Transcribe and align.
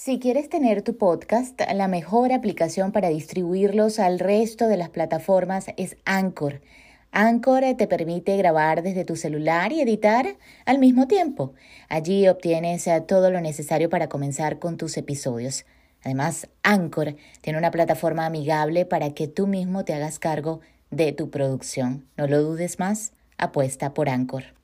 Si 0.00 0.20
quieres 0.20 0.48
tener 0.48 0.82
tu 0.82 0.96
podcast, 0.96 1.60
la 1.74 1.88
mejor 1.88 2.32
aplicación 2.32 2.92
para 2.92 3.08
distribuirlos 3.08 3.98
al 3.98 4.20
resto 4.20 4.68
de 4.68 4.76
las 4.76 4.90
plataformas 4.90 5.66
es 5.76 5.96
Anchor. 6.04 6.60
Anchor 7.10 7.64
te 7.76 7.88
permite 7.88 8.36
grabar 8.36 8.84
desde 8.84 9.04
tu 9.04 9.16
celular 9.16 9.72
y 9.72 9.80
editar 9.80 10.36
al 10.66 10.78
mismo 10.78 11.08
tiempo. 11.08 11.52
Allí 11.88 12.28
obtienes 12.28 12.86
eh, 12.86 13.00
todo 13.00 13.32
lo 13.32 13.40
necesario 13.40 13.90
para 13.90 14.08
comenzar 14.08 14.60
con 14.60 14.76
tus 14.76 14.96
episodios. 14.96 15.66
Además, 16.04 16.46
Anchor 16.62 17.16
tiene 17.40 17.58
una 17.58 17.72
plataforma 17.72 18.24
amigable 18.24 18.86
para 18.86 19.14
que 19.14 19.26
tú 19.26 19.48
mismo 19.48 19.84
te 19.84 19.94
hagas 19.94 20.20
cargo 20.20 20.60
de 20.92 21.10
tu 21.10 21.28
producción. 21.28 22.06
No 22.16 22.28
lo 22.28 22.40
dudes 22.40 22.78
más, 22.78 23.14
apuesta 23.36 23.94
por 23.94 24.08
Anchor. 24.08 24.57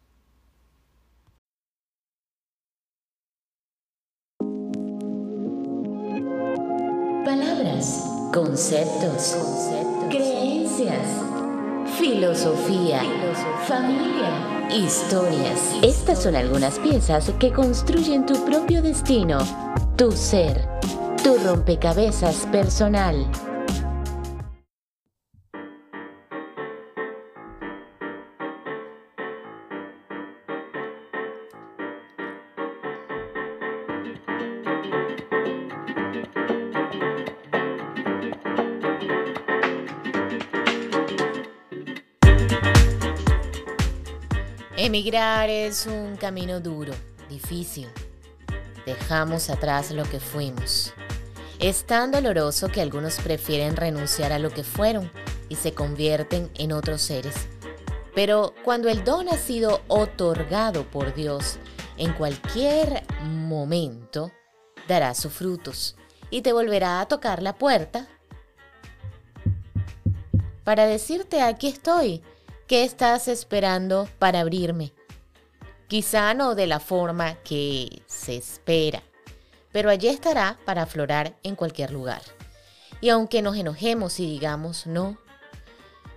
Conceptos, 8.35 9.37
creencias, 10.11 11.07
filosofía, 11.97 13.01
familia, 13.69 14.69
historias. 14.77 15.61
Estas 15.83 16.25
son 16.25 16.35
algunas 16.35 16.81
piezas 16.81 17.31
que 17.39 17.53
construyen 17.53 18.27
tu 18.27 18.45
propio 18.45 18.83
destino, 18.83 19.39
tu 19.97 20.11
ser, 20.11 20.69
tu 21.23 21.37
rompecabezas 21.45 22.45
personal. 22.51 23.25
Emigrar 44.85 45.49
es 45.49 45.87
un 45.87 46.15
camino 46.17 46.61
duro, 46.61 46.93
difícil. 47.31 47.89
Dejamos 48.85 49.49
atrás 49.49 49.91
lo 49.93 50.05
que 50.05 50.21
fuimos. 50.21 50.93
Es 51.59 51.87
tan 51.87 52.11
doloroso 52.11 52.69
que 52.69 52.83
algunos 52.83 53.17
prefieren 53.17 53.77
renunciar 53.77 54.31
a 54.31 54.39
lo 54.39 54.51
que 54.51 54.63
fueron 54.63 55.11
y 55.49 55.55
se 55.55 55.73
convierten 55.73 56.51
en 56.57 56.73
otros 56.73 57.01
seres. 57.01 57.49
Pero 58.15 58.53
cuando 58.63 58.91
el 58.91 59.05
don 59.05 59.31
ha 59.31 59.39
sido 59.39 59.81
otorgado 59.89 60.85
por 60.91 61.15
Dios, 61.15 61.57
en 61.97 62.13
cualquier 62.13 63.05
momento 63.23 64.33
dará 64.87 65.15
sus 65.15 65.33
frutos 65.33 65.97
y 66.29 66.43
te 66.43 66.53
volverá 66.53 67.01
a 67.01 67.09
tocar 67.09 67.43
la 67.43 67.57
puerta 67.57 68.07
para 70.63 70.85
decirte 70.85 71.41
aquí 71.41 71.69
estoy 71.69 72.23
¿Qué 72.67 72.83
estás 72.83 73.29
esperando 73.29 74.09
para 74.19 74.41
abrirme? 74.41 74.95
Quizá 75.87 76.33
no 76.33 76.55
de 76.55 76.67
la 76.67 76.81
forma 76.81 77.35
que 77.43 78.03
se 78.07 78.37
espera, 78.37 79.03
pero 79.71 79.91
allí 79.91 80.09
estará 80.09 80.59
para 80.65 80.83
aflorar 80.83 81.37
en 81.43 81.57
cualquier 81.57 81.91
lugar. 81.91 82.23
Y 83.03 83.11
aunque 83.11 83.43
nos 83.43 83.59
enojemos 83.59 84.19
y 84.19 84.25
digamos 84.25 84.87
no, 84.87 85.19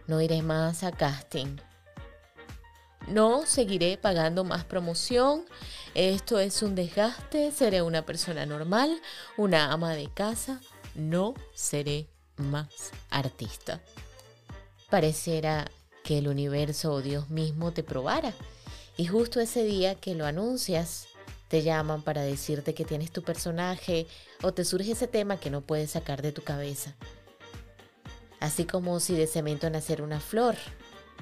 no 0.08 0.22
iré 0.22 0.42
más 0.42 0.86
a 0.86 0.94
casting. 0.94 1.58
No 3.08 3.46
seguiré 3.46 3.98
pagando 3.98 4.46
más 4.46 4.64
promoción. 4.64 5.46
Esto 5.96 6.40
es 6.40 6.62
un 6.64 6.76
desgaste. 6.76 7.52
Seré 7.52 7.82
una 7.82 8.06
persona 8.06 8.46
normal, 8.46 9.02
una 9.36 9.74
ama 9.74 9.96
de 9.96 10.10
casa. 10.14 10.62
No 10.96 11.34
seré 11.54 12.08
más 12.38 12.92
artista. 13.10 13.82
Pareciera 14.90 15.70
que 16.08 16.20
el 16.20 16.30
universo 16.30 16.94
o 16.94 17.02
Dios 17.02 17.30
mismo 17.30 17.74
te 17.74 17.84
probara. 17.84 18.34
Y 18.96 19.08
justo 19.08 19.42
ese 19.42 19.66
día 19.66 19.96
que 19.96 20.16
lo 20.16 20.26
anuncias, 20.26 21.10
te 21.50 21.64
llaman 21.64 22.02
para 22.02 22.22
decirte 22.22 22.74
que 22.74 22.86
tienes 22.86 23.12
tu 23.12 23.24
personaje 23.24 24.08
o 24.42 24.54
te 24.54 24.64
surge 24.64 24.94
ese 24.94 25.08
tema 25.08 25.38
que 25.38 25.50
no 25.50 25.60
puedes 25.60 25.92
sacar 25.92 26.22
de 26.22 26.32
tu 26.32 26.44
cabeza. 26.44 26.96
Así 28.40 28.64
como 28.64 29.02
si 29.02 29.16
de 29.16 29.28
cemento 29.28 29.70
naciera 29.70 30.02
una 30.02 30.22
flor. 30.22 30.56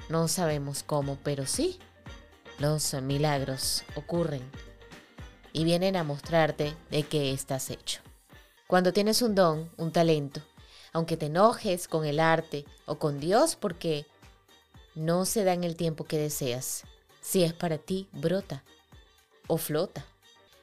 No 0.08 0.28
sabemos 0.28 0.84
cómo, 0.84 1.18
pero 1.24 1.46
sí, 1.46 1.80
los 2.60 2.94
milagros 3.02 3.82
ocurren 3.96 4.48
y 5.52 5.64
vienen 5.64 5.96
a 5.96 6.04
mostrarte 6.04 6.74
de 6.92 7.02
qué 7.02 7.32
estás 7.32 7.70
hecho. 7.70 8.02
Cuando 8.68 8.92
tienes 8.92 9.20
un 9.20 9.34
don, 9.34 9.68
un 9.78 9.90
talento, 9.90 10.42
aunque 10.92 11.16
te 11.16 11.26
enojes 11.26 11.88
con 11.88 12.04
el 12.04 12.20
arte 12.20 12.64
o 12.84 13.00
con 13.00 13.18
Dios 13.18 13.56
porque 13.56 14.06
no 14.96 15.24
se 15.24 15.44
da 15.44 15.52
en 15.52 15.62
el 15.62 15.76
tiempo 15.76 16.04
que 16.04 16.18
deseas. 16.18 16.82
Si 17.20 17.44
es 17.44 17.52
para 17.52 17.78
ti, 17.78 18.08
brota 18.12 18.64
o 19.46 19.58
flota. 19.58 20.04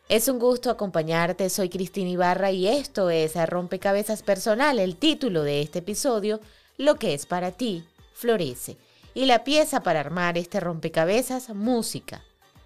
Es 0.10 0.28
un 0.28 0.38
gusto 0.38 0.70
acompañarte, 0.70 1.50
soy 1.50 1.70
Cristina 1.70 2.10
Ibarra 2.10 2.52
y 2.52 2.68
esto 2.68 3.10
es 3.10 3.38
a 3.38 3.46
Rompecabezas 3.46 4.22
Personal, 4.22 4.80
el 4.80 4.98
título 4.98 5.44
de 5.44 5.62
este 5.62 5.80
episodio, 5.80 6.42
Lo 6.78 6.96
que 6.96 7.14
es 7.14 7.26
para 7.26 7.52
ti, 7.52 7.86
florece. 8.14 8.78
Y 9.14 9.26
la 9.26 9.44
pieza 9.44 9.82
para 9.82 10.02
armar 10.02 10.38
este 10.38 10.60
rompecabezas, 10.60 11.50
música. 11.50 12.24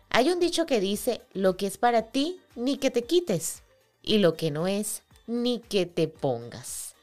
Hay 0.09 0.29
un 0.29 0.39
dicho 0.39 0.65
que 0.65 0.79
dice, 0.79 1.21
lo 1.33 1.57
que 1.57 1.67
es 1.67 1.77
para 1.77 2.03
ti, 2.03 2.39
ni 2.55 2.77
que 2.77 2.89
te 2.89 3.03
quites, 3.03 3.63
y 4.01 4.17
lo 4.17 4.35
que 4.35 4.49
no 4.49 4.67
es, 4.67 5.03
ni 5.27 5.59
que 5.59 5.85
te 5.85 6.07
pongas. 6.07 6.95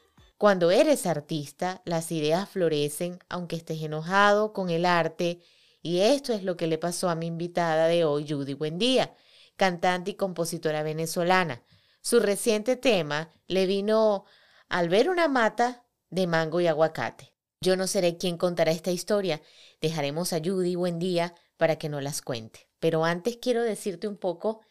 Cuando 0.45 0.69
eres 0.69 1.07
artista, 1.07 1.81
las 1.85 2.11
ideas 2.11 2.47
florecen 2.47 3.17
aunque 3.29 3.55
estés 3.55 3.81
enojado 3.81 4.53
con 4.53 4.69
el 4.69 4.85
arte. 4.85 5.41
Y 5.81 6.01
esto 6.01 6.33
es 6.33 6.43
lo 6.43 6.55
que 6.55 6.67
le 6.67 6.77
pasó 6.77 7.09
a 7.09 7.15
mi 7.15 7.25
invitada 7.25 7.87
de 7.87 8.05
hoy, 8.05 8.27
Judy 8.29 8.53
Buendía, 8.53 9.15
cantante 9.55 10.11
y 10.11 10.13
compositora 10.13 10.83
venezolana. 10.83 11.63
Su 11.99 12.19
reciente 12.19 12.75
tema 12.75 13.31
le 13.47 13.65
vino 13.65 14.25
al 14.69 14.87
ver 14.87 15.09
una 15.09 15.27
mata 15.27 15.83
de 16.11 16.27
mango 16.27 16.61
y 16.61 16.67
aguacate. 16.67 17.33
Yo 17.59 17.75
no 17.75 17.87
seré 17.87 18.15
quien 18.17 18.37
contará 18.37 18.71
esta 18.71 18.91
historia. 18.91 19.41
Dejaremos 19.81 20.31
a 20.31 20.41
Judy 20.45 20.75
Buendía 20.75 21.33
para 21.57 21.79
que 21.79 21.89
nos 21.89 22.03
las 22.03 22.21
cuente. 22.21 22.69
Pero 22.77 23.03
antes 23.03 23.37
quiero 23.37 23.63
decirte 23.63 24.07
un 24.07 24.17
poco 24.17 24.61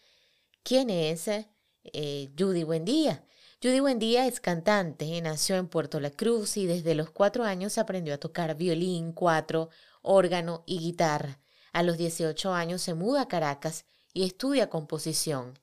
quién 0.62 0.88
es 0.88 1.26
eh, 1.26 2.30
Judy 2.38 2.62
Buendía. 2.62 3.24
Judy 3.64 3.80
Buendía 3.80 4.26
es 4.26 4.40
cantante, 4.40 5.18
nació 5.22 5.56
en 5.56 5.68
Puerto 5.68 5.98
La 5.98 6.10
Cruz 6.10 6.58
y 6.58 6.66
desde 6.66 6.94
los 6.94 7.08
cuatro 7.08 7.44
años 7.44 7.78
aprendió 7.78 8.12
a 8.12 8.18
tocar 8.18 8.56
violín, 8.56 9.12
cuatro, 9.12 9.70
órgano 10.02 10.64
y 10.66 10.80
guitarra. 10.80 11.40
A 11.72 11.82
los 11.82 11.96
18 11.96 12.52
años 12.52 12.82
se 12.82 12.92
muda 12.92 13.22
a 13.22 13.28
Caracas 13.28 13.86
y 14.12 14.24
estudia 14.24 14.68
composición. 14.68 15.58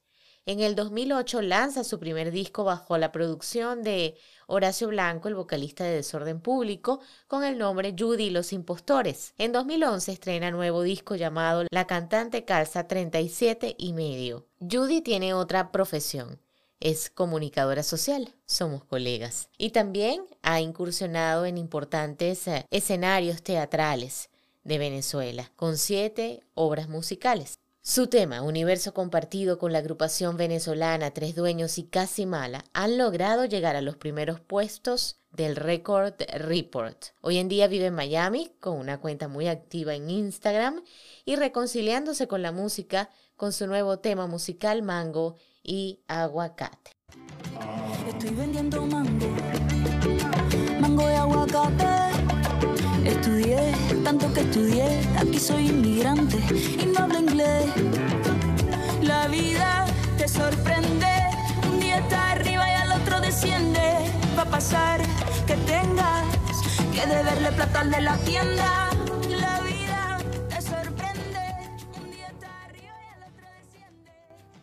En 0.47 0.61
el 0.61 0.73
2008 0.73 1.43
lanza 1.43 1.83
su 1.83 1.99
primer 1.99 2.31
disco 2.31 2.63
bajo 2.63 2.97
la 2.97 3.11
producción 3.11 3.83
de 3.83 4.17
Horacio 4.47 4.87
Blanco, 4.87 5.27
el 5.27 5.35
vocalista 5.35 5.83
de 5.83 5.97
Desorden 5.97 6.41
Público, 6.41 7.01
con 7.27 7.43
el 7.43 7.59
nombre 7.59 7.93
Judy 7.95 8.23
y 8.23 8.29
los 8.31 8.51
Impostores. 8.51 9.35
En 9.37 9.51
2011 9.51 10.11
estrena 10.11 10.49
nuevo 10.49 10.81
disco 10.81 11.15
llamado 11.15 11.67
La 11.69 11.85
cantante 11.85 12.45
calza 12.45 12.87
37 12.87 13.75
y 13.77 13.93
medio. 13.93 14.47
Judy 14.59 15.01
tiene 15.01 15.35
otra 15.35 15.71
profesión 15.71 16.39
es 16.81 17.09
comunicadora 17.09 17.83
social, 17.83 18.33
somos 18.45 18.83
colegas. 18.83 19.47
Y 19.57 19.69
también 19.69 20.25
ha 20.41 20.59
incursionado 20.59 21.45
en 21.45 21.57
importantes 21.57 22.47
eh, 22.47 22.65
escenarios 22.71 23.41
teatrales 23.41 24.29
de 24.63 24.77
Venezuela, 24.77 25.51
con 25.55 25.77
siete 25.77 26.43
obras 26.53 26.89
musicales. 26.89 27.57
Su 27.83 28.05
tema, 28.05 28.43
Universo 28.43 28.93
Compartido 28.93 29.57
con 29.57 29.71
la 29.71 29.79
agrupación 29.79 30.37
venezolana 30.37 31.11
Tres 31.11 31.33
Dueños 31.33 31.79
y 31.79 31.83
Casi 31.85 32.27
Mala, 32.27 32.63
han 32.73 32.97
logrado 32.97 33.45
llegar 33.45 33.75
a 33.75 33.81
los 33.81 33.95
primeros 33.95 34.39
puestos 34.39 35.17
del 35.31 35.55
Record 35.55 36.13
Report. 36.35 37.05
Hoy 37.21 37.37
en 37.37 37.47
día 37.47 37.67
vive 37.67 37.87
en 37.87 37.95
Miami 37.95 38.51
con 38.59 38.77
una 38.77 38.99
cuenta 38.99 39.27
muy 39.27 39.47
activa 39.47 39.95
en 39.95 40.11
Instagram 40.11 40.83
y 41.25 41.37
reconciliándose 41.37 42.27
con 42.27 42.43
la 42.43 42.51
música 42.51 43.09
con 43.35 43.51
su 43.51 43.65
nuevo 43.65 43.97
tema 43.97 44.27
musical 44.27 44.83
Mango 44.83 45.37
y 45.63 45.99
aguacate. 46.07 46.91
Estoy 48.07 48.31
vendiendo 48.31 48.85
mango, 48.85 49.27
mango 50.79 51.09
y 51.09 51.13
aguacate. 51.13 52.11
Estudié 53.05 53.73
tanto 54.03 54.31
que 54.33 54.41
estudié, 54.41 55.01
aquí 55.17 55.39
soy 55.39 55.69
inmigrante 55.69 56.37
y 56.81 56.85
no 56.85 57.03
hablo 57.03 57.19
inglés. 57.19 57.65
La 59.01 59.27
vida 59.27 59.85
te 60.17 60.27
sorprende, 60.27 61.07
un 61.71 61.79
día 61.79 61.99
está 61.99 62.31
arriba 62.31 62.65
y 62.69 62.73
al 62.73 63.01
otro 63.01 63.21
desciende. 63.21 64.11
Va 64.37 64.43
a 64.43 64.49
pasar 64.49 65.01
que 65.45 65.55
tengas 65.57 66.25
que 66.93 67.05
deberle 67.05 67.51
plata 67.51 67.81
al 67.81 67.91
de 67.91 68.01
la 68.01 68.17
tienda. 68.17 68.89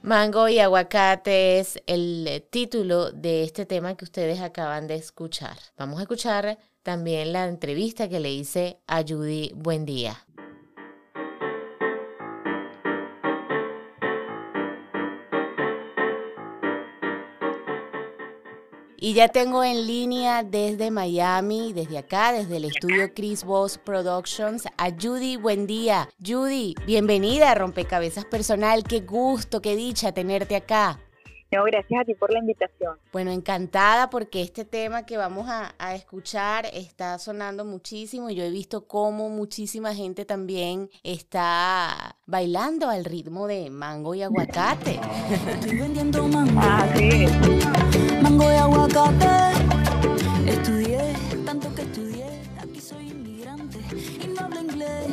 Mango 0.02 0.48
y 0.48 0.60
aguacate 0.60 1.58
es 1.58 1.82
el 1.86 2.46
título 2.50 3.10
de 3.10 3.42
este 3.42 3.66
tema 3.66 3.96
que 3.96 4.04
ustedes 4.04 4.40
acaban 4.40 4.86
de 4.86 4.94
escuchar. 4.94 5.56
Vamos 5.76 5.98
a 5.98 6.02
escuchar 6.02 6.58
también 6.82 7.32
la 7.32 7.46
entrevista 7.46 8.08
que 8.08 8.20
le 8.20 8.32
hice 8.32 8.78
a 8.86 9.02
Judy 9.02 9.52
Buendía. 9.54 10.27
Y 19.00 19.14
ya 19.14 19.28
tengo 19.28 19.62
en 19.62 19.86
línea 19.86 20.42
desde 20.42 20.90
Miami, 20.90 21.72
desde 21.72 21.98
acá, 21.98 22.32
desde 22.32 22.56
el 22.56 22.64
estudio 22.64 23.14
Chris 23.14 23.44
Boss 23.44 23.78
Productions, 23.78 24.66
a 24.76 24.90
Judy 24.90 25.36
Buen 25.36 25.68
día. 25.68 26.08
Judy, 26.18 26.74
bienvenida 26.84 27.52
a 27.52 27.54
Rompecabezas 27.54 28.24
Personal. 28.24 28.82
Qué 28.82 28.98
gusto, 28.98 29.62
qué 29.62 29.76
dicha 29.76 30.10
tenerte 30.10 30.56
acá. 30.56 30.98
No, 31.52 31.62
gracias 31.62 32.00
a 32.00 32.04
ti 32.04 32.14
por 32.14 32.32
la 32.32 32.40
invitación. 32.40 32.98
Bueno, 33.12 33.30
encantada 33.30 34.10
porque 34.10 34.42
este 34.42 34.64
tema 34.64 35.06
que 35.06 35.16
vamos 35.16 35.46
a, 35.48 35.94
escuchar 35.94 36.66
está 36.72 37.20
sonando 37.20 37.64
muchísimo. 37.64 38.30
y 38.30 38.34
Yo 38.34 38.42
he 38.42 38.50
visto 38.50 38.88
cómo 38.88 39.30
muchísima 39.30 39.94
gente 39.94 40.24
también 40.24 40.90
está 41.04 42.16
bailando 42.26 42.90
al 42.90 43.04
ritmo 43.04 43.46
de 43.46 43.70
mango 43.70 44.16
y 44.16 44.22
aguacate. 44.22 44.98
Estoy 45.52 45.78
vendiendo 45.78 46.26
mango. 46.26 46.60
Ah, 46.60 46.92
sí. 46.96 47.26
Mango 48.22 48.44
y 48.50 48.56
aguacate. 48.56 49.52
Estudié 50.46 51.14
tanto 51.44 51.74
que 51.74 51.82
estudié. 51.82 52.26
Aquí 52.60 52.80
soy 52.80 53.08
inmigrante 53.10 53.78
y 54.22 54.26
no 54.28 54.40
hablo 54.40 54.60
inglés. 54.60 55.06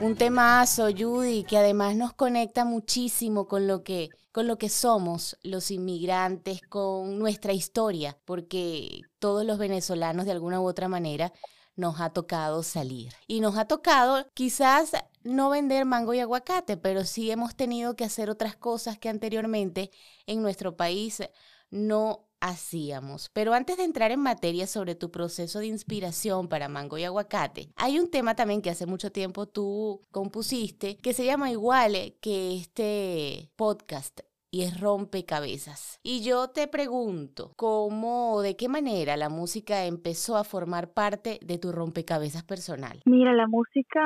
Un 0.00 0.16
temazo, 0.16 0.88
Judy, 0.96 1.44
que 1.44 1.58
además 1.58 1.94
nos 1.94 2.14
conecta 2.14 2.64
muchísimo 2.64 3.46
con 3.46 3.66
lo 3.66 3.82
que 3.82 4.08
con 4.32 4.46
lo 4.46 4.58
que 4.58 4.68
somos 4.68 5.36
los 5.42 5.70
inmigrantes, 5.72 6.60
con 6.62 7.18
nuestra 7.18 7.52
historia, 7.52 8.16
porque 8.24 9.00
todos 9.18 9.44
los 9.44 9.58
venezolanos 9.58 10.24
de 10.24 10.32
alguna 10.32 10.60
u 10.60 10.66
otra 10.66 10.86
manera 10.86 11.32
nos 11.80 12.00
ha 12.00 12.10
tocado 12.10 12.62
salir. 12.62 13.12
Y 13.26 13.40
nos 13.40 13.56
ha 13.56 13.64
tocado 13.64 14.26
quizás 14.34 14.92
no 15.24 15.50
vender 15.50 15.84
mango 15.84 16.14
y 16.14 16.20
aguacate, 16.20 16.76
pero 16.76 17.04
sí 17.04 17.30
hemos 17.30 17.56
tenido 17.56 17.96
que 17.96 18.04
hacer 18.04 18.30
otras 18.30 18.54
cosas 18.54 18.98
que 18.98 19.08
anteriormente 19.08 19.90
en 20.26 20.42
nuestro 20.42 20.76
país 20.76 21.22
no 21.70 22.28
hacíamos. 22.40 23.30
Pero 23.32 23.52
antes 23.54 23.76
de 23.76 23.84
entrar 23.84 24.12
en 24.12 24.20
materia 24.20 24.66
sobre 24.66 24.94
tu 24.94 25.10
proceso 25.10 25.58
de 25.58 25.66
inspiración 25.66 26.48
para 26.48 26.68
Mango 26.68 26.98
y 26.98 27.04
Aguacate, 27.04 27.72
hay 27.76 27.98
un 27.98 28.10
tema 28.10 28.34
también 28.34 28.62
que 28.62 28.70
hace 28.70 28.86
mucho 28.86 29.12
tiempo 29.12 29.46
tú 29.46 30.02
compusiste 30.10 30.96
que 30.96 31.14
se 31.14 31.24
llama 31.24 31.50
igual 31.50 32.16
que 32.20 32.56
este 32.56 33.50
podcast 33.56 34.20
y 34.50 34.62
es 34.62 34.80
rompecabezas. 34.80 36.00
Y 36.02 36.22
yo 36.22 36.48
te 36.48 36.66
pregunto, 36.68 37.52
¿cómo, 37.56 38.42
de 38.42 38.56
qué 38.56 38.68
manera 38.68 39.16
la 39.16 39.28
música 39.28 39.84
empezó 39.84 40.36
a 40.36 40.44
formar 40.44 40.92
parte 40.92 41.38
de 41.44 41.58
tu 41.58 41.72
rompecabezas 41.72 42.42
personal? 42.44 43.00
Mira, 43.06 43.32
la 43.32 43.46
música 43.46 44.00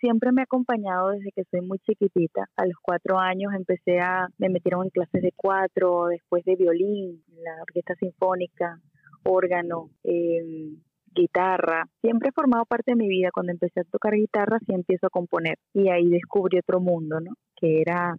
siempre 0.00 0.32
me 0.32 0.42
ha 0.42 0.44
acompañado 0.44 1.10
desde 1.10 1.32
que 1.34 1.44
soy 1.50 1.60
muy 1.60 1.78
chiquitita. 1.80 2.46
A 2.56 2.66
los 2.66 2.76
cuatro 2.80 3.18
años 3.18 3.52
empecé 3.54 4.00
a, 4.00 4.28
me 4.38 4.48
metieron 4.48 4.84
en 4.84 4.90
clases 4.90 5.22
de 5.22 5.32
cuatro, 5.36 6.06
después 6.06 6.44
de 6.44 6.56
violín, 6.56 7.22
la 7.42 7.62
orquesta 7.62 7.94
sinfónica, 7.96 8.78
órgano, 9.24 9.90
em, 10.04 10.78
guitarra. 11.14 11.84
Siempre 12.00 12.30
he 12.30 12.32
formado 12.32 12.64
parte 12.64 12.92
de 12.92 12.96
mi 12.96 13.08
vida. 13.08 13.28
Cuando 13.32 13.52
empecé 13.52 13.80
a 13.80 13.84
tocar 13.84 14.14
guitarra, 14.14 14.58
sí 14.66 14.72
empiezo 14.72 15.06
a 15.06 15.10
componer. 15.10 15.58
Y 15.74 15.90
ahí 15.90 16.08
descubrí 16.08 16.58
otro 16.58 16.80
mundo, 16.80 17.20
¿no? 17.20 17.32
Que 17.56 17.82
era 17.82 18.16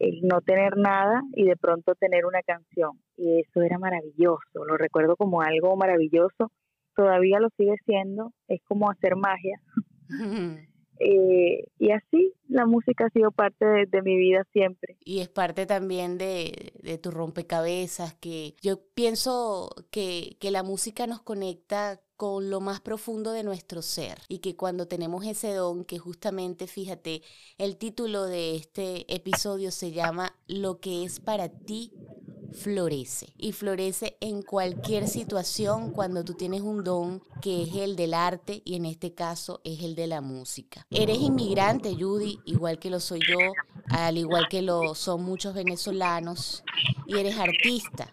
el 0.00 0.22
no 0.22 0.40
tener 0.40 0.76
nada 0.76 1.22
y 1.34 1.44
de 1.44 1.56
pronto 1.56 1.94
tener 1.94 2.26
una 2.26 2.42
canción. 2.42 2.92
Y 3.16 3.40
eso 3.40 3.62
era 3.62 3.78
maravilloso, 3.78 4.64
lo 4.66 4.76
recuerdo 4.76 5.16
como 5.16 5.40
algo 5.40 5.76
maravilloso, 5.76 6.50
todavía 6.94 7.40
lo 7.40 7.48
sigue 7.56 7.76
siendo, 7.84 8.32
es 8.48 8.60
como 8.64 8.90
hacer 8.90 9.16
magia. 9.16 9.60
Eh, 11.00 11.64
y 11.78 11.90
así 11.90 12.32
la 12.46 12.66
música 12.66 13.06
ha 13.06 13.10
sido 13.10 13.32
parte 13.32 13.64
de, 13.64 14.02
mi 14.02 14.16
vida 14.16 14.44
siempre. 14.52 14.96
Y 15.04 15.20
es 15.20 15.28
parte 15.28 15.66
también 15.66 16.18
de, 16.18 16.72
de 16.80 16.98
tu 16.98 17.10
rompecabezas, 17.10 18.14
que 18.14 18.54
yo 18.62 18.78
pienso 18.94 19.74
que, 19.90 20.36
que 20.40 20.52
la 20.52 20.62
música 20.62 21.08
nos 21.08 21.20
conecta 21.20 22.00
con 22.16 22.50
lo 22.50 22.60
más 22.60 22.80
profundo 22.80 23.32
de 23.32 23.42
nuestro 23.42 23.82
ser 23.82 24.20
y 24.28 24.38
que 24.38 24.56
cuando 24.56 24.86
tenemos 24.86 25.24
ese 25.24 25.52
don, 25.54 25.84
que 25.84 25.98
justamente, 25.98 26.66
fíjate, 26.66 27.22
el 27.58 27.76
título 27.76 28.24
de 28.24 28.56
este 28.56 29.12
episodio 29.12 29.70
se 29.70 29.92
llama 29.92 30.36
Lo 30.46 30.80
que 30.80 31.04
es 31.04 31.20
para 31.20 31.48
ti 31.48 31.92
florece 32.54 33.32
y 33.36 33.52
florece 33.52 34.16
en 34.20 34.42
cualquier 34.42 35.08
situación 35.08 35.90
cuando 35.90 36.24
tú 36.24 36.34
tienes 36.34 36.62
un 36.62 36.84
don 36.84 37.22
que 37.42 37.62
es 37.62 37.74
el 37.74 37.96
del 37.96 38.14
arte 38.14 38.62
y 38.64 38.76
en 38.76 38.86
este 38.86 39.12
caso 39.12 39.60
es 39.64 39.82
el 39.82 39.94
de 39.94 40.06
la 40.06 40.20
música. 40.20 40.86
Eres 40.90 41.18
inmigrante, 41.18 41.94
Judy, 41.98 42.38
igual 42.46 42.78
que 42.78 42.90
lo 42.90 43.00
soy 43.00 43.20
yo, 43.28 43.38
al 43.88 44.16
igual 44.16 44.46
que 44.48 44.62
lo 44.62 44.94
son 44.94 45.24
muchos 45.24 45.54
venezolanos 45.54 46.62
y 47.06 47.18
eres 47.18 47.36
artista. 47.36 48.12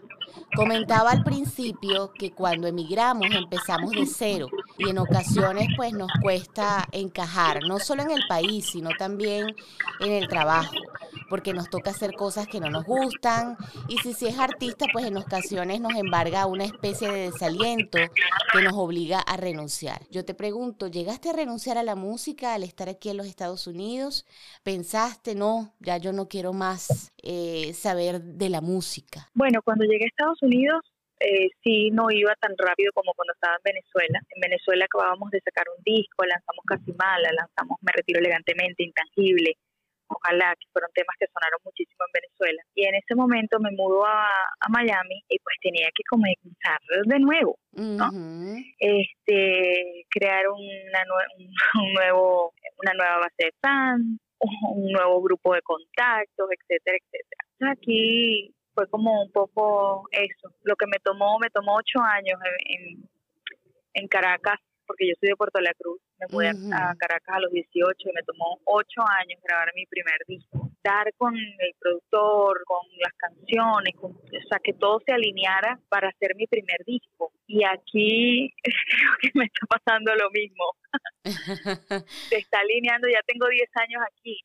Comentaba 0.55 1.11
al 1.11 1.23
principio 1.23 2.11
que 2.11 2.31
cuando 2.31 2.67
emigramos 2.67 3.27
empezamos 3.33 3.91
de 3.91 4.05
cero 4.05 4.47
y 4.77 4.89
en 4.89 4.97
ocasiones 4.97 5.67
pues 5.77 5.93
nos 5.93 6.11
cuesta 6.21 6.87
encajar, 6.91 7.63
no 7.63 7.79
solo 7.79 8.03
en 8.03 8.11
el 8.11 8.23
país, 8.27 8.65
sino 8.65 8.89
también 8.97 9.55
en 10.01 10.11
el 10.11 10.27
trabajo, 10.27 10.75
porque 11.29 11.53
nos 11.53 11.69
toca 11.69 11.91
hacer 11.91 12.13
cosas 12.13 12.47
que 12.47 12.59
no 12.59 12.69
nos 12.69 12.85
gustan 12.85 13.57
y 13.87 13.97
si, 13.99 14.13
si 14.13 14.27
es 14.27 14.39
artista 14.39 14.85
pues 14.91 15.05
en 15.05 15.17
ocasiones 15.17 15.79
nos 15.79 15.95
embarga 15.95 16.45
una 16.45 16.65
especie 16.65 17.09
de 17.09 17.31
desaliento 17.31 17.97
que 18.53 18.61
nos 18.61 18.73
obliga 18.73 19.19
a 19.19 19.37
renunciar. 19.37 20.01
Yo 20.09 20.25
te 20.25 20.33
pregunto, 20.33 20.87
¿llegaste 20.87 21.29
a 21.29 21.33
renunciar 21.33 21.77
a 21.77 21.83
la 21.83 21.95
música 21.95 22.53
al 22.53 22.63
estar 22.63 22.89
aquí 22.89 23.09
en 23.09 23.17
los 23.17 23.27
Estados 23.27 23.67
Unidos? 23.67 24.25
¿Pensaste, 24.63 25.35
no, 25.35 25.73
ya 25.79 25.97
yo 25.97 26.13
no 26.13 26.27
quiero 26.27 26.53
más 26.53 27.13
eh, 27.23 27.73
saber 27.73 28.21
de 28.21 28.49
la 28.49 28.61
música? 28.61 29.29
Bueno, 29.33 29.61
cuando 29.63 29.85
llegué 29.85 30.05
a 30.05 30.07
Estados 30.07 30.41
Unidos, 30.41 30.81
eh, 31.19 31.49
sí 31.63 31.91
no 31.91 32.09
iba 32.09 32.33
tan 32.35 32.55
rápido 32.57 32.91
como 32.93 33.13
cuando 33.13 33.33
estaba 33.33 33.55
en 33.55 33.73
Venezuela. 33.73 34.19
En 34.29 34.41
Venezuela 34.41 34.85
acabábamos 34.85 35.29
de 35.31 35.39
sacar 35.41 35.65
un 35.69 35.83
disco, 35.83 36.25
lanzamos 36.25 36.65
Casi 36.65 36.91
Mala, 36.93 37.29
lanzamos 37.31 37.77
Me 37.81 37.91
Retiro 37.93 38.19
Elegantemente, 38.19 38.83
Intangible, 38.83 39.55
Ojalá, 40.13 40.53
que 40.59 40.67
fueron 40.73 40.91
temas 40.93 41.15
que 41.19 41.27
sonaron 41.27 41.59
muchísimo 41.63 42.03
en 42.05 42.21
Venezuela. 42.21 42.61
Y 42.75 42.85
en 42.85 42.95
ese 42.95 43.15
momento 43.15 43.59
me 43.59 43.71
mudo 43.71 44.05
a, 44.05 44.27
Miami 44.69 45.23
y 45.27 45.37
pues 45.39 45.57
tenía 45.61 45.89
que 45.93 46.03
comenzar 46.09 46.79
de 47.05 47.19
nuevo, 47.19 47.57
¿no? 47.73 48.09
Este, 48.79 50.05
crear 50.09 50.47
una, 50.47 51.03
un 51.81 51.93
nuevo, 51.93 52.53
una 52.81 52.93
nueva 52.93 53.17
base 53.17 53.45
de 53.45 53.53
fans, 53.61 54.19
un 54.39 54.91
nuevo 54.91 55.21
grupo 55.21 55.53
de 55.53 55.61
contactos, 55.61 56.49
etcétera, 56.51 56.97
etcétera. 56.97 57.71
Aquí 57.73 58.53
fue 58.73 58.87
como 58.87 59.23
un 59.23 59.31
poco 59.31 60.07
eso. 60.11 60.53
Lo 60.63 60.75
que 60.75 60.87
me 60.87 60.97
tomó, 61.03 61.37
me 61.39 61.49
tomó 61.49 61.75
ocho 61.75 61.99
años 62.01 62.39
en, 62.65 63.09
en, 63.93 64.07
Caracas, 64.07 64.59
porque 64.91 65.07
yo 65.07 65.15
soy 65.21 65.29
de 65.29 65.35
Puerto 65.37 65.59
La 65.61 65.73
Cruz. 65.73 66.01
Me 66.19 66.27
mudé 66.27 66.49
a 66.49 66.93
Caracas 66.99 67.35
a 67.35 67.39
los 67.39 67.51
18 67.51 67.95
y 67.97 68.13
me 68.13 68.23
tomó 68.23 68.59
ocho 68.65 68.99
años 69.23 69.39
grabar 69.41 69.71
mi 69.73 69.85
primer 69.85 70.19
disco. 70.27 70.69
Estar 70.75 71.07
con 71.15 71.33
el 71.37 71.73
productor, 71.79 72.61
con 72.65 72.83
las 72.99 73.13
canciones, 73.15 73.95
con, 73.95 74.11
o 74.11 74.47
sea, 74.49 74.59
que 74.61 74.73
todo 74.73 74.99
se 75.05 75.13
alineara 75.13 75.79
para 75.87 76.09
hacer 76.09 76.35
mi 76.35 76.45
primer 76.45 76.83
disco. 76.85 77.31
Y 77.47 77.63
aquí 77.63 78.53
creo 78.63 79.13
que 79.21 79.31
me 79.33 79.45
está 79.45 79.65
pasando 79.67 80.11
lo 80.15 80.29
mismo. 80.31 80.65
se 82.29 82.35
está 82.35 82.59
alineando, 82.59 83.07
ya 83.07 83.21
tengo 83.25 83.47
10 83.47 83.69
años 83.79 84.01
aquí. 84.11 84.43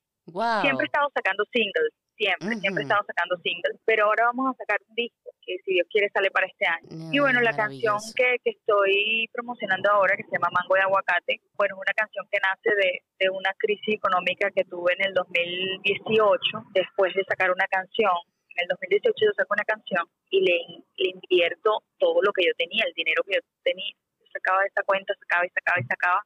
Siempre 0.62 0.84
he 0.84 0.90
estado 0.90 1.10
sacando 1.12 1.44
singles 1.52 1.92
siempre, 2.16 2.56
siempre 2.56 2.82
he 2.82 2.86
estado 2.86 3.04
sacando 3.06 3.36
singles, 3.38 3.78
pero 3.84 4.06
ahora 4.06 4.26
vamos 4.26 4.54
a 4.54 4.58
sacar 4.58 4.78
un 4.88 4.94
disco 4.94 5.30
que 5.42 5.58
si 5.64 5.74
Dios 5.74 5.86
quiere 5.90 6.10
sale 6.10 6.30
para 6.30 6.46
este 6.46 6.66
año. 6.66 7.12
y 7.12 7.18
bueno, 7.18 7.40
la 7.40 7.54
canción 7.54 7.98
que, 8.16 8.36
que, 8.42 8.50
estoy 8.50 9.28
promocionando 9.32 9.90
ahora, 9.90 10.16
que 10.16 10.24
se 10.24 10.32
llama 10.32 10.48
Mango 10.50 10.74
de 10.74 10.82
Aguacate, 10.82 11.40
bueno, 11.54 11.76
es 11.76 11.80
una 11.86 11.94
canción 11.94 12.26
que 12.30 12.38
nace 12.42 12.70
de, 12.74 12.90
de 13.18 13.30
una 13.30 13.52
crisis 13.58 13.94
económica 13.94 14.50
que 14.50 14.64
tuve 14.64 14.92
en 14.98 15.06
el 15.06 15.14
2018, 15.14 16.40
después 16.74 17.14
de 17.14 17.24
sacar 17.24 17.50
una 17.50 17.66
canción 17.68 18.16
en 18.56 18.64
el 18.64 18.68
2018 18.68 19.12
yo 19.20 19.32
saco 19.36 19.52
una 19.54 19.64
canción 19.64 20.04
y 20.30 20.40
le, 20.40 20.56
le, 20.96 21.10
invierto 21.10 21.84
todo 21.98 22.22
lo 22.22 22.32
que 22.32 22.44
yo 22.46 22.52
tenía, 22.56 22.84
el 22.86 22.94
dinero 22.94 23.22
que 23.24 23.34
yo 23.34 23.40
tenía. 23.62 23.92
Yo 24.18 24.26
sacaba 24.32 24.64
esa 24.64 24.82
cuenta, 24.82 25.14
sacaba 25.20 25.44
y 25.46 25.50
sacaba 25.50 25.80
y 25.80 25.84
sacaba. 25.84 26.22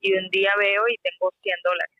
Y 0.00 0.14
un 0.14 0.28
día 0.30 0.50
veo 0.58 0.86
y 0.88 0.96
tengo 0.98 1.32
100 1.42 1.56
dólares. 1.64 1.98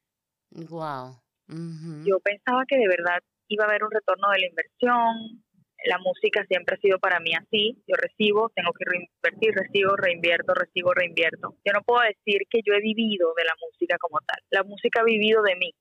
Wow. 0.70 1.23
Yo 1.48 2.20
pensaba 2.20 2.64
que 2.66 2.76
de 2.76 2.88
verdad 2.88 3.20
iba 3.48 3.64
a 3.64 3.68
haber 3.68 3.84
un 3.84 3.90
retorno 3.90 4.30
de 4.30 4.38
la 4.40 4.46
inversión. 4.46 5.42
La 5.86 5.98
música 5.98 6.46
siempre 6.46 6.76
ha 6.76 6.80
sido 6.80 6.98
para 6.98 7.20
mí 7.20 7.34
así. 7.34 7.76
Yo 7.86 7.94
recibo, 7.96 8.50
tengo 8.54 8.72
que 8.72 8.86
reinvertir, 8.86 9.52
recibo, 9.54 9.94
reinvierto, 9.96 10.54
recibo, 10.54 10.94
reinvierto. 10.94 11.56
Yo 11.64 11.74
no 11.74 11.82
puedo 11.82 12.00
decir 12.02 12.40
que 12.48 12.60
yo 12.64 12.72
he 12.72 12.80
vivido 12.80 13.34
de 13.36 13.44
la 13.44 13.52
música 13.60 13.98
como 13.98 14.18
tal. 14.26 14.38
La 14.50 14.62
música 14.62 15.00
ha 15.00 15.04
vivido 15.04 15.42
de 15.42 15.56
mí. 15.56 15.74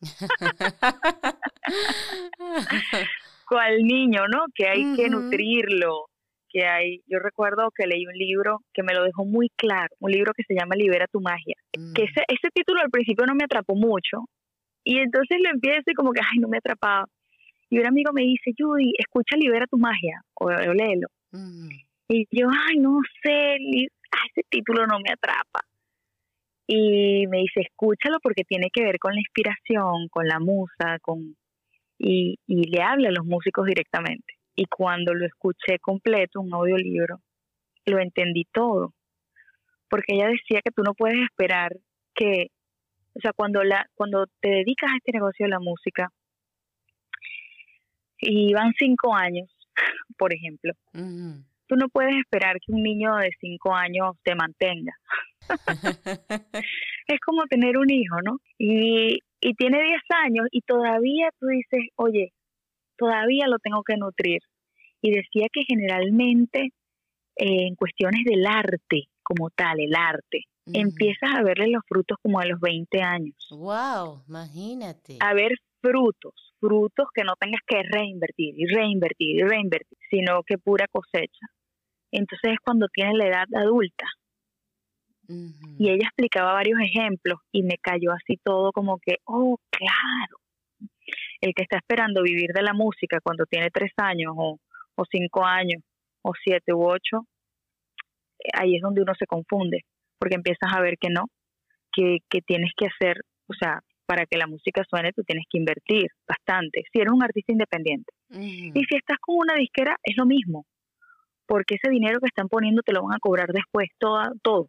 Cual 3.48 3.82
niño, 3.82 4.28
¿no? 4.28 4.46
Que 4.54 4.68
hay 4.68 4.94
que 4.94 5.08
nutrirlo, 5.08 6.06
que 6.48 6.66
hay, 6.66 7.02
yo 7.06 7.18
recuerdo 7.18 7.72
que 7.74 7.86
leí 7.86 8.06
un 8.06 8.14
libro 8.14 8.60
que 8.72 8.84
me 8.84 8.94
lo 8.94 9.02
dejó 9.02 9.24
muy 9.24 9.50
claro, 9.56 9.94
un 9.98 10.12
libro 10.12 10.32
que 10.34 10.44
se 10.44 10.54
llama 10.54 10.76
Libera 10.76 11.06
tu 11.06 11.20
magia, 11.20 11.56
que 11.72 11.80
mm. 11.80 11.94
ese, 11.96 12.24
ese 12.28 12.50
título 12.54 12.80
al 12.80 12.90
principio 12.90 13.26
no 13.26 13.34
me 13.34 13.44
atrapó 13.44 13.74
mucho, 13.74 14.24
y 14.84 14.98
entonces 14.98 15.38
lo 15.42 15.50
empiezo 15.50 15.84
y 15.86 15.94
como 15.94 16.12
que, 16.12 16.20
ay, 16.20 16.38
no 16.38 16.48
me 16.48 16.58
atrapaba. 16.58 17.06
Y 17.68 17.78
un 17.78 17.86
amigo 17.86 18.12
me 18.12 18.22
dice, 18.22 18.52
Judy, 18.58 18.92
escucha 18.98 19.36
Libera 19.36 19.66
tu 19.66 19.78
magia, 19.78 20.22
o, 20.34 20.50
léelo. 20.50 21.08
Mm. 21.30 21.68
Y 22.08 22.26
yo, 22.30 22.48
ay, 22.50 22.78
no 22.78 22.98
sé, 23.22 23.54
ese 23.54 24.42
título 24.48 24.86
no 24.86 24.98
me 24.98 25.12
atrapa. 25.12 25.60
Y 26.66 27.26
me 27.28 27.38
dice, 27.38 27.62
escúchalo 27.62 28.18
porque 28.22 28.44
tiene 28.44 28.68
que 28.72 28.82
ver 28.82 28.98
con 28.98 29.14
la 29.14 29.20
inspiración, 29.20 30.08
con 30.08 30.26
la 30.26 30.40
musa, 30.40 30.98
con 31.00 31.36
y, 31.98 32.38
y 32.46 32.70
le 32.70 32.82
habla 32.82 33.10
a 33.10 33.12
los 33.12 33.26
músicos 33.26 33.66
directamente. 33.66 34.34
Y 34.56 34.64
cuando 34.66 35.14
lo 35.14 35.26
escuché 35.26 35.78
completo, 35.80 36.40
un 36.40 36.52
audiolibro, 36.54 37.20
lo 37.86 37.98
entendí 37.98 38.46
todo. 38.52 38.94
Porque 39.88 40.14
ella 40.14 40.28
decía 40.28 40.60
que 40.64 40.72
tú 40.72 40.82
no 40.82 40.94
puedes 40.94 41.18
esperar 41.22 41.76
que, 42.14 42.48
o 43.14 43.20
sea, 43.20 43.32
cuando, 43.32 43.62
la, 43.62 43.86
cuando 43.94 44.26
te 44.40 44.48
dedicas 44.48 44.90
a 44.92 44.96
este 44.96 45.12
negocio 45.12 45.46
de 45.46 45.50
la 45.50 45.60
música, 45.60 46.10
y 48.20 48.52
van 48.52 48.72
cinco 48.78 49.14
años, 49.14 49.48
por 50.18 50.32
ejemplo, 50.34 50.72
tú 50.92 51.76
no 51.76 51.88
puedes 51.88 52.16
esperar 52.16 52.56
que 52.60 52.72
un 52.72 52.82
niño 52.82 53.16
de 53.16 53.30
cinco 53.40 53.74
años 53.74 54.16
te 54.22 54.34
mantenga. 54.34 54.92
es 57.06 57.20
como 57.20 57.46
tener 57.46 57.78
un 57.78 57.90
hijo, 57.90 58.16
¿no? 58.22 58.38
Y, 58.58 59.20
y 59.40 59.54
tiene 59.54 59.82
diez 59.82 60.02
años 60.24 60.46
y 60.50 60.60
todavía 60.60 61.30
tú 61.38 61.46
dices, 61.46 61.88
oye, 61.96 62.32
todavía 62.96 63.46
lo 63.46 63.58
tengo 63.58 63.82
que 63.82 63.96
nutrir. 63.96 64.40
Y 65.00 65.12
decía 65.12 65.46
que 65.50 65.62
generalmente 65.66 66.72
eh, 67.36 67.66
en 67.68 67.74
cuestiones 67.74 68.22
del 68.24 68.46
arte 68.46 69.08
como 69.22 69.48
tal, 69.50 69.80
el 69.80 69.94
arte, 69.94 70.44
empiezas 70.74 71.30
a 71.34 71.42
verle 71.42 71.68
los 71.68 71.82
frutos 71.86 72.18
como 72.22 72.40
a 72.40 72.46
los 72.46 72.60
20 72.60 73.02
años. 73.02 73.48
¡Wow! 73.50 74.22
Imagínate. 74.28 75.18
A 75.20 75.34
ver 75.34 75.52
frutos, 75.80 76.54
frutos 76.60 77.08
que 77.14 77.24
no 77.24 77.34
tengas 77.38 77.60
que 77.66 77.82
reinvertir 77.82 78.54
y 78.56 78.66
reinvertir 78.66 79.36
y 79.36 79.42
reinvertir, 79.42 79.98
sino 80.10 80.42
que 80.42 80.58
pura 80.58 80.86
cosecha. 80.90 81.46
Entonces 82.12 82.52
es 82.52 82.58
cuando 82.64 82.88
tienes 82.88 83.14
la 83.14 83.26
edad 83.26 83.46
adulta. 83.54 84.06
Y 85.78 85.88
ella 85.88 86.08
explicaba 86.08 86.54
varios 86.54 86.80
ejemplos 86.80 87.38
y 87.52 87.62
me 87.62 87.78
cayó 87.78 88.10
así 88.10 88.36
todo 88.42 88.72
como 88.72 88.98
que, 88.98 89.18
oh, 89.26 89.58
claro, 89.70 90.40
el 91.40 91.54
que 91.54 91.62
está 91.62 91.76
esperando 91.76 92.22
vivir 92.22 92.50
de 92.52 92.62
la 92.62 92.72
música 92.72 93.20
cuando 93.22 93.46
tiene 93.46 93.70
tres 93.70 93.92
años 93.96 94.34
o, 94.36 94.58
o 94.96 95.04
cinco 95.08 95.44
años 95.44 95.82
o 96.22 96.32
siete 96.42 96.74
u 96.74 96.84
ocho, 96.84 97.26
eh, 98.40 98.50
ahí 98.54 98.76
es 98.76 98.82
donde 98.82 99.02
uno 99.02 99.12
se 99.16 99.26
confunde, 99.26 99.84
porque 100.20 100.36
empiezas 100.36 100.72
a 100.72 100.80
ver 100.80 100.98
que 101.00 101.08
no, 101.08 101.24
que, 101.92 102.18
que 102.28 102.42
tienes 102.42 102.72
que 102.76 102.86
hacer, 102.86 103.22
o 103.48 103.54
sea, 103.54 103.80
para 104.06 104.26
que 104.26 104.38
la 104.38 104.46
música 104.46 104.82
suene 104.88 105.12
tú 105.12 105.22
tienes 105.22 105.44
que 105.48 105.58
invertir 105.58 106.08
bastante, 106.28 106.82
si 106.92 107.00
eres 107.00 107.12
un 107.12 107.22
artista 107.22 107.52
independiente. 107.52 108.12
Y 108.28 108.72
si 108.72 108.96
estás 108.96 109.18
con 109.20 109.36
una 109.38 109.54
disquera, 109.54 109.96
es 110.02 110.16
lo 110.16 110.26
mismo, 110.26 110.66
porque 111.46 111.76
ese 111.76 111.90
dinero 111.90 112.20
que 112.20 112.26
están 112.26 112.48
poniendo 112.48 112.82
te 112.82 112.92
lo 112.92 113.02
van 113.04 113.14
a 113.14 113.20
cobrar 113.20 113.48
después, 113.52 113.88
toda, 113.98 114.32
todo. 114.42 114.68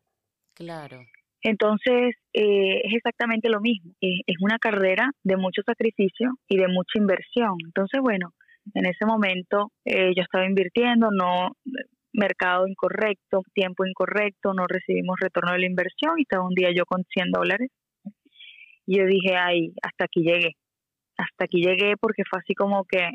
Claro. 0.55 1.01
Entonces, 1.41 2.15
eh, 2.33 2.81
es 2.83 2.93
exactamente 2.93 3.49
lo 3.49 3.61
mismo. 3.61 3.93
Es, 3.99 4.35
una 4.41 4.59
carrera 4.59 5.09
de 5.23 5.37
mucho 5.37 5.61
sacrificio 5.65 6.33
y 6.47 6.57
de 6.57 6.67
mucha 6.67 6.99
inversión. 6.99 7.55
Entonces, 7.65 7.99
bueno, 7.99 8.33
en 8.75 8.85
ese 8.85 9.05
momento 9.05 9.71
eh, 9.85 10.13
yo 10.15 10.21
estaba 10.21 10.45
invirtiendo, 10.45 11.09
no 11.11 11.55
mercado 12.13 12.67
incorrecto, 12.67 13.41
tiempo 13.53 13.85
incorrecto, 13.85 14.53
no 14.53 14.67
recibimos 14.67 15.19
retorno 15.19 15.53
de 15.53 15.59
la 15.59 15.65
inversión 15.65 16.17
y 16.17 16.23
estaba 16.23 16.45
un 16.45 16.53
día 16.53 16.69
yo 16.75 16.85
con 16.85 17.03
100 17.03 17.31
dólares. 17.31 17.69
Y 18.85 18.97
yo 18.97 19.05
dije, 19.05 19.35
ay, 19.35 19.73
hasta 19.81 20.05
aquí 20.05 20.21
llegué. 20.21 20.55
Hasta 21.17 21.45
aquí 21.45 21.61
llegué 21.61 21.95
porque 21.97 22.23
fue 22.29 22.39
así 22.39 22.53
como 22.55 22.83
que, 22.85 23.07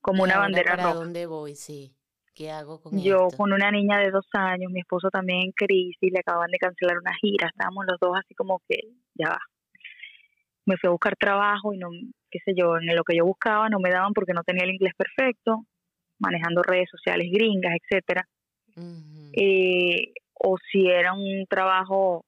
como 0.00 0.22
una 0.22 0.38
bandera 0.38 0.76
¿Para 0.76 0.94
dónde 0.94 1.26
voy? 1.26 1.54
Sí. 1.54 1.92
¿Qué 2.34 2.50
hago 2.50 2.80
con 2.80 3.00
Yo 3.02 3.28
con 3.34 3.52
una 3.52 3.70
niña 3.70 3.98
de 3.98 4.10
dos 4.10 4.26
años, 4.32 4.70
mi 4.70 4.80
esposo 4.80 5.08
también 5.08 5.40
en 5.40 5.52
crisis, 5.52 6.12
le 6.12 6.20
acaban 6.20 6.50
de 6.50 6.58
cancelar 6.58 6.98
una 6.98 7.14
gira, 7.14 7.48
estábamos 7.48 7.86
los 7.86 7.98
dos 7.98 8.12
así 8.18 8.34
como 8.34 8.60
que, 8.68 8.78
ya 9.14 9.30
va. 9.30 9.38
Me 10.66 10.76
fui 10.76 10.88
a 10.88 10.90
buscar 10.90 11.16
trabajo 11.16 11.72
y 11.72 11.78
no, 11.78 11.88
qué 12.30 12.38
sé 12.44 12.52
yo, 12.54 12.76
en 12.76 12.94
lo 12.94 13.04
que 13.04 13.16
yo 13.16 13.24
buscaba 13.24 13.70
no 13.70 13.78
me 13.78 13.90
daban 13.90 14.12
porque 14.12 14.34
no 14.34 14.42
tenía 14.42 14.64
el 14.64 14.74
inglés 14.74 14.92
perfecto, 14.96 15.64
manejando 16.18 16.62
redes 16.62 16.88
sociales 16.90 17.28
gringas, 17.32 17.74
etcétera. 17.82 18.26
Eh, 19.32 20.12
o 20.34 20.56
si 20.70 20.86
era 20.86 21.14
un 21.14 21.46
trabajo, 21.48 22.24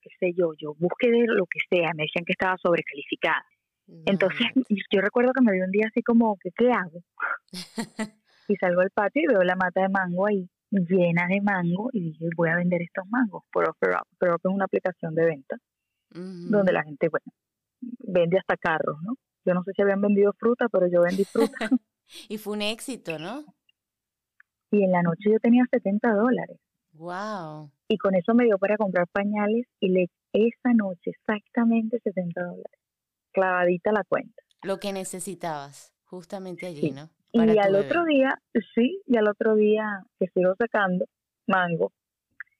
qué 0.00 0.10
sé 0.18 0.32
yo, 0.36 0.52
yo 0.58 0.74
busqué 0.78 1.10
de 1.10 1.24
lo 1.26 1.46
que 1.46 1.60
sea, 1.68 1.92
me 1.94 2.04
decían 2.04 2.24
que 2.24 2.32
estaba 2.32 2.56
sobrecalificada. 2.58 3.44
Entonces, 4.06 4.46
yo 4.90 5.00
recuerdo 5.00 5.32
que 5.32 5.42
me 5.42 5.52
dio 5.52 5.64
un 5.64 5.70
día 5.70 5.86
así 5.88 6.02
como, 6.02 6.36
¿qué, 6.42 6.50
qué 6.56 6.70
hago? 6.70 7.00
y 8.48 8.56
salgo 8.56 8.80
al 8.80 8.90
patio 8.90 9.22
y 9.22 9.26
veo 9.26 9.42
la 9.42 9.56
mata 9.56 9.82
de 9.82 9.88
mango 9.88 10.26
ahí 10.26 10.48
llena 10.70 11.26
de 11.28 11.40
mango 11.40 11.90
y 11.92 12.00
dije 12.00 12.28
voy 12.36 12.48
a 12.48 12.56
vender 12.56 12.82
estos 12.82 13.06
mangos 13.08 13.44
por 13.52 13.68
OfferUp. 13.68 14.06
pero 14.18 14.36
es 14.36 14.44
una 14.44 14.64
aplicación 14.64 15.14
de 15.14 15.24
venta 15.24 15.56
donde 16.10 16.72
la 16.72 16.84
gente 16.84 17.08
bueno 17.08 17.26
vende 17.98 18.38
hasta 18.38 18.56
carros 18.56 18.96
no 19.02 19.14
yo 19.44 19.54
no 19.54 19.62
sé 19.64 19.72
si 19.74 19.82
habían 19.82 20.00
vendido 20.00 20.32
fruta 20.38 20.68
pero 20.68 20.86
yo 20.88 21.02
vendí 21.02 21.24
fruta 21.24 21.56
y 22.28 22.38
fue 22.38 22.54
un 22.54 22.62
éxito 22.62 23.18
no 23.18 23.44
y 24.70 24.82
en 24.82 24.90
la 24.90 25.02
noche 25.02 25.30
yo 25.30 25.38
tenía 25.38 25.64
70 25.70 26.12
dólares. 26.14 26.58
Wow 26.94 27.70
y 27.88 27.98
con 27.98 28.14
eso 28.14 28.34
me 28.34 28.44
dio 28.44 28.58
para 28.58 28.76
comprar 28.76 29.06
pañales 29.08 29.66
y 29.80 29.88
le 29.88 30.10
esa 30.32 30.72
noche 30.74 31.10
exactamente 31.10 32.00
70 32.02 32.42
dólares 32.42 32.80
clavadita 33.32 33.92
la 33.92 34.04
cuenta. 34.04 34.42
Lo 34.62 34.78
que 34.78 34.92
necesitabas 34.92 35.92
justamente 36.04 36.66
allí 36.66 36.90
no 36.90 37.10
y 37.32 37.58
al 37.58 37.74
otro 37.74 38.04
día, 38.04 38.38
sí, 38.76 39.02
y 39.06 39.16
al 39.16 39.26
otro 39.26 39.56
día 39.56 40.04
que 40.20 40.28
sigo 40.28 40.54
sacando 40.56 41.06
mango, 41.48 41.92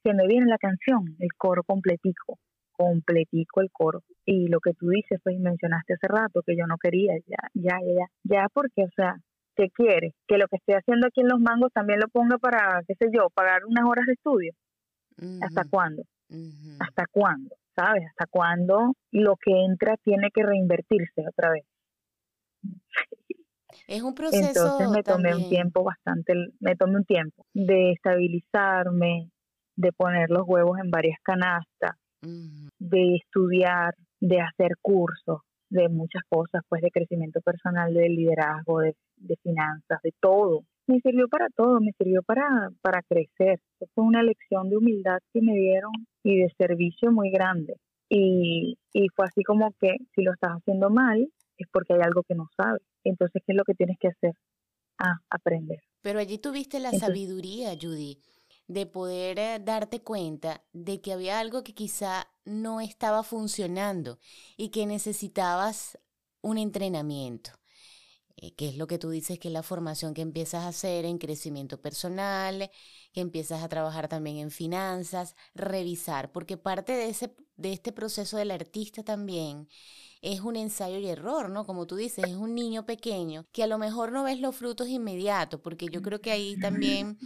se 0.02 0.12
me 0.12 0.26
viene 0.26 0.46
la 0.46 0.58
canción, 0.58 1.14
el 1.20 1.32
coro 1.38 1.62
completico, 1.62 2.40
completico 2.72 3.60
el 3.60 3.70
coro. 3.70 4.02
Y 4.24 4.48
lo 4.48 4.58
que 4.58 4.74
tú 4.74 4.88
dices, 4.88 5.20
pues 5.22 5.38
mencionaste 5.38 5.94
hace 5.94 6.08
rato 6.08 6.42
que 6.44 6.56
yo 6.56 6.66
no 6.66 6.76
quería, 6.76 7.14
ya, 7.24 7.38
ya, 7.54 7.78
ya, 7.80 8.06
ya, 8.24 8.48
porque, 8.52 8.82
o 8.82 8.90
sea, 8.96 9.14
¿qué 9.56 9.70
quieres? 9.70 10.12
Que 10.26 10.38
lo 10.38 10.46
que 10.48 10.56
estoy 10.56 10.74
haciendo 10.74 11.06
aquí 11.06 11.20
en 11.20 11.28
los 11.28 11.40
mangos 11.40 11.72
también 11.72 12.00
lo 12.00 12.08
ponga 12.08 12.38
para, 12.38 12.82
qué 12.86 12.94
sé 12.94 13.08
yo, 13.12 13.30
pagar 13.30 13.64
unas 13.66 13.84
horas 13.84 14.06
de 14.06 14.12
estudio. 14.14 14.52
¿Hasta 15.42 15.64
cuándo? 15.70 16.02
¿Hasta 16.80 17.06
cuándo? 17.10 17.54
¿Sabes? 17.76 18.04
¿Hasta 18.08 18.26
cuándo 18.30 18.94
lo 19.10 19.36
que 19.36 19.52
entra 19.64 19.96
tiene 20.04 20.30
que 20.32 20.42
reinvertirse 20.42 21.22
otra 21.28 21.50
vez? 21.50 21.64
Es 23.86 24.02
un 24.02 24.14
proceso. 24.14 24.46
Entonces 24.46 24.88
me 24.90 25.02
tomé 25.02 25.34
un 25.34 25.48
tiempo 25.48 25.84
bastante, 25.84 26.32
me 26.60 26.76
tomé 26.76 26.96
un 26.96 27.04
tiempo 27.04 27.44
de 27.52 27.92
estabilizarme, 27.92 29.30
de 29.76 29.92
poner 29.92 30.30
los 30.30 30.42
huevos 30.46 30.78
en 30.78 30.90
varias 30.90 31.18
canastas, 31.22 31.96
de 32.22 33.16
estudiar, 33.16 33.94
de 34.20 34.40
hacer 34.40 34.72
cursos, 34.80 35.40
de 35.70 35.88
muchas 35.88 36.22
cosas, 36.28 36.62
pues 36.68 36.82
de 36.82 36.90
crecimiento 36.90 37.40
personal, 37.40 37.92
de 37.92 38.08
liderazgo, 38.08 38.80
de, 38.80 38.94
finanzas, 39.42 40.00
de 40.02 40.12
todo. 40.20 40.62
Me 40.86 41.00
sirvió 41.00 41.28
para 41.28 41.48
todo, 41.48 41.80
me 41.80 41.92
sirvió 41.98 42.22
para, 42.22 42.70
para 42.82 43.02
crecer. 43.02 43.60
Fue 43.94 44.04
una 44.04 44.22
lección 44.22 44.68
de 44.68 44.76
humildad 44.76 45.18
que 45.32 45.40
me 45.40 45.54
dieron 45.54 45.92
y 46.22 46.38
de 46.38 46.52
servicio 46.58 47.10
muy 47.10 47.30
grande. 47.30 47.76
Y, 48.08 48.76
y 48.92 49.08
fue 49.16 49.26
así 49.26 49.42
como 49.42 49.72
que 49.80 49.96
si 50.14 50.22
lo 50.22 50.32
estás 50.32 50.52
haciendo 50.52 50.90
mal, 50.90 51.26
es 51.56 51.66
porque 51.72 51.94
hay 51.94 52.00
algo 52.02 52.22
que 52.22 52.34
no 52.34 52.48
sabes. 52.56 52.82
Entonces, 53.02 53.42
¿qué 53.46 53.52
es 53.52 53.56
lo 53.56 53.64
que 53.64 53.74
tienes 53.74 53.96
que 53.98 54.08
hacer? 54.08 54.32
Ah, 54.98 55.16
aprender. 55.30 55.80
Pero 56.02 56.18
allí 56.18 56.38
tuviste 56.38 56.78
la 56.80 56.90
sabiduría, 56.92 57.70
Judy, 57.80 58.18
de 58.66 58.86
poder 58.86 59.38
eh, 59.38 59.60
darte 59.60 60.02
cuenta 60.02 60.64
de 60.72 61.00
que 61.00 61.12
había 61.12 61.38
algo 61.38 61.64
que 61.64 61.74
quizá 61.74 62.28
no 62.44 62.80
estaba 62.80 63.22
funcionando 63.22 64.18
y 64.56 64.70
que 64.70 64.86
necesitabas 64.86 65.98
un 66.40 66.58
entrenamiento. 66.58 67.50
Eh, 68.36 68.54
que 68.54 68.68
es 68.68 68.76
lo 68.76 68.86
que 68.86 68.98
tú 68.98 69.10
dices 69.10 69.38
que 69.38 69.48
es 69.48 69.54
la 69.54 69.62
formación 69.62 70.12
que 70.12 70.22
empiezas 70.22 70.64
a 70.64 70.68
hacer 70.68 71.04
en 71.04 71.18
crecimiento 71.18 71.80
personal, 71.80 72.70
que 73.12 73.20
empiezas 73.20 73.62
a 73.62 73.68
trabajar 73.68 74.08
también 74.08 74.38
en 74.38 74.50
finanzas, 74.50 75.36
revisar, 75.54 76.32
porque 76.32 76.56
parte 76.56 76.92
de, 76.94 77.08
ese, 77.10 77.34
de 77.56 77.72
este 77.72 77.92
proceso 77.92 78.36
del 78.36 78.50
artista 78.50 79.02
también 79.02 79.68
es 80.24 80.40
un 80.40 80.56
ensayo 80.56 80.98
y 80.98 81.06
error, 81.06 81.50
¿no? 81.50 81.66
Como 81.66 81.86
tú 81.86 81.96
dices, 81.96 82.24
es 82.26 82.34
un 82.34 82.54
niño 82.54 82.86
pequeño 82.86 83.46
que 83.52 83.62
a 83.62 83.66
lo 83.66 83.76
mejor 83.76 84.10
no 84.10 84.24
ves 84.24 84.40
los 84.40 84.56
frutos 84.56 84.88
inmediatos, 84.88 85.60
porque 85.60 85.86
yo 85.90 86.00
creo 86.00 86.22
que 86.22 86.30
ahí 86.30 86.56
también 86.58 87.18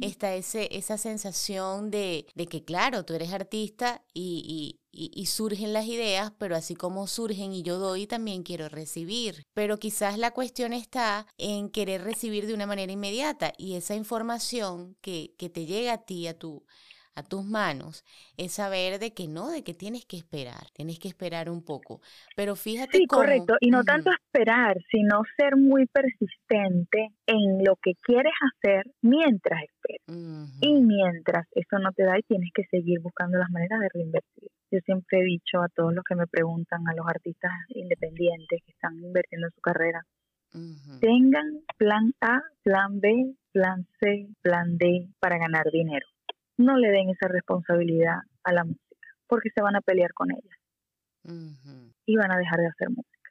está 0.00 0.34
ese, 0.34 0.68
esa 0.72 0.98
sensación 0.98 1.92
de, 1.92 2.26
de 2.34 2.46
que, 2.46 2.64
claro, 2.64 3.04
tú 3.04 3.14
eres 3.14 3.32
artista 3.32 4.02
y, 4.12 4.80
y, 4.90 5.26
surgen 5.26 5.72
las 5.72 5.86
ideas, 5.86 6.32
pero 6.38 6.56
así 6.56 6.74
como 6.74 7.06
surgen 7.06 7.52
y 7.52 7.62
yo 7.62 7.78
doy, 7.78 8.08
también 8.08 8.42
quiero 8.42 8.68
recibir. 8.68 9.44
Pero 9.54 9.78
quizás 9.78 10.18
la 10.18 10.32
cuestión 10.32 10.72
está 10.72 11.28
en 11.38 11.70
querer 11.70 12.02
recibir 12.02 12.48
de 12.48 12.54
una 12.54 12.66
manera 12.66 12.90
inmediata 12.90 13.52
y 13.58 13.74
esa 13.76 13.94
información 13.94 14.96
que, 15.00 15.34
que 15.38 15.50
te 15.50 15.66
llega 15.66 15.92
a 15.92 15.98
ti, 15.98 16.26
a 16.26 16.36
tu, 16.36 16.64
a 17.14 17.22
tus 17.22 17.44
manos 17.44 18.04
es 18.36 18.52
saber 18.52 18.98
de 18.98 19.12
que 19.12 19.28
no, 19.28 19.50
de 19.50 19.62
que 19.62 19.74
tienes 19.74 20.04
que 20.06 20.16
esperar, 20.16 20.70
tienes 20.72 20.98
que 20.98 21.08
esperar 21.08 21.50
un 21.50 21.62
poco. 21.64 22.00
Pero 22.36 22.56
fíjate 22.56 22.98
Sí, 22.98 23.06
correcto, 23.06 23.56
y 23.60 23.70
no 23.70 23.84
tanto 23.84 24.10
esperar, 24.10 24.76
sino 24.90 25.22
ser 25.36 25.56
muy 25.56 25.86
persistente 25.86 27.08
en 27.26 27.64
lo 27.64 27.76
que 27.76 27.92
quieres 28.02 28.32
hacer 28.40 28.84
mientras 29.02 29.62
esperas. 29.62 30.50
Y 30.60 30.80
mientras 30.80 31.46
eso 31.52 31.78
no 31.78 31.92
te 31.92 32.04
da 32.04 32.18
y 32.18 32.22
tienes 32.22 32.50
que 32.54 32.64
seguir 32.70 33.00
buscando 33.00 33.38
las 33.38 33.50
maneras 33.50 33.80
de 33.80 33.88
reinvertir. 33.92 34.48
Yo 34.70 34.78
siempre 34.84 35.20
he 35.20 35.24
dicho 35.24 35.60
a 35.62 35.68
todos 35.68 35.92
los 35.92 36.04
que 36.04 36.14
me 36.14 36.26
preguntan, 36.26 36.86
a 36.88 36.94
los 36.94 37.06
artistas 37.06 37.50
independientes 37.70 38.60
que 38.64 38.72
están 38.72 38.94
invirtiendo 38.94 39.48
en 39.48 39.52
su 39.52 39.60
carrera, 39.60 40.04
tengan 41.00 41.60
plan 41.76 42.12
A, 42.20 42.40
plan 42.62 43.00
B, 43.00 43.34
plan 43.52 43.86
C, 44.00 44.28
plan 44.42 44.78
D 44.78 45.08
para 45.20 45.38
ganar 45.38 45.64
dinero 45.72 46.06
no 46.60 46.76
le 46.76 46.90
den 46.90 47.10
esa 47.10 47.28
responsabilidad 47.28 48.18
a 48.44 48.52
la 48.52 48.64
música, 48.64 49.08
porque 49.26 49.50
se 49.54 49.62
van 49.62 49.76
a 49.76 49.80
pelear 49.80 50.12
con 50.12 50.30
ella 50.30 50.56
y 52.06 52.16
van 52.16 52.32
a 52.32 52.38
dejar 52.38 52.60
de 52.60 52.68
hacer 52.68 52.88
música. 52.90 53.30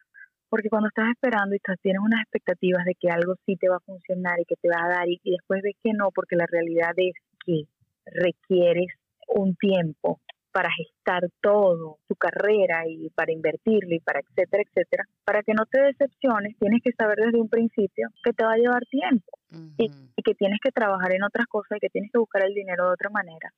Porque 0.49 0.69
cuando 0.69 0.87
estás 0.87 1.09
esperando 1.11 1.53
y 1.53 1.57
estás, 1.57 1.77
tienes 1.81 2.01
unas 2.01 2.21
expectativas 2.21 2.83
de 2.85 2.95
que 2.99 3.09
algo 3.09 3.35
sí 3.45 3.55
te 3.55 3.69
va 3.69 3.77
a 3.77 3.85
funcionar 3.85 4.39
y 4.39 4.45
que 4.45 4.55
te 4.55 4.69
va 4.69 4.83
a 4.83 4.89
dar 4.89 5.07
y, 5.07 5.19
y 5.23 5.31
después 5.31 5.61
ves 5.61 5.75
que 5.83 5.93
no, 5.93 6.09
porque 6.11 6.35
la 6.35 6.47
realidad 6.47 6.93
es 6.97 7.13
que 7.45 7.63
requieres 8.05 8.87
un 9.27 9.55
tiempo 9.55 10.19
para 10.51 10.69
gestar 10.71 11.23
todo, 11.41 11.99
tu 12.07 12.15
carrera 12.15 12.83
y 12.87 13.09
para 13.11 13.31
invertirle 13.31 13.95
y 13.95 13.99
para 13.99 14.19
etcétera, 14.19 14.63
etcétera, 14.65 15.03
para 15.23 15.43
que 15.43 15.53
no 15.53 15.65
te 15.65 15.79
decepciones, 15.81 16.57
tienes 16.59 16.81
que 16.83 16.91
saber 16.93 17.17
desde 17.17 17.39
un 17.39 17.49
principio 17.49 18.09
que 18.23 18.33
te 18.33 18.43
va 18.43 18.53
a 18.53 18.57
llevar 18.57 18.83
tiempo 18.85 19.37
y, 19.77 19.89
que 20.23 20.35
tienes 20.35 20.59
que 20.63 20.71
trabajar 20.71 21.13
en 21.13 21.23
otras 21.23 21.47
cosas 21.47 21.77
y 21.77 21.79
que 21.79 21.89
tienes 21.89 22.11
que 22.11 22.19
buscar 22.19 22.43
el 22.43 22.53
dinero 22.53 22.85
de 22.85 22.93
otra 22.93 23.09
manera 23.09 23.51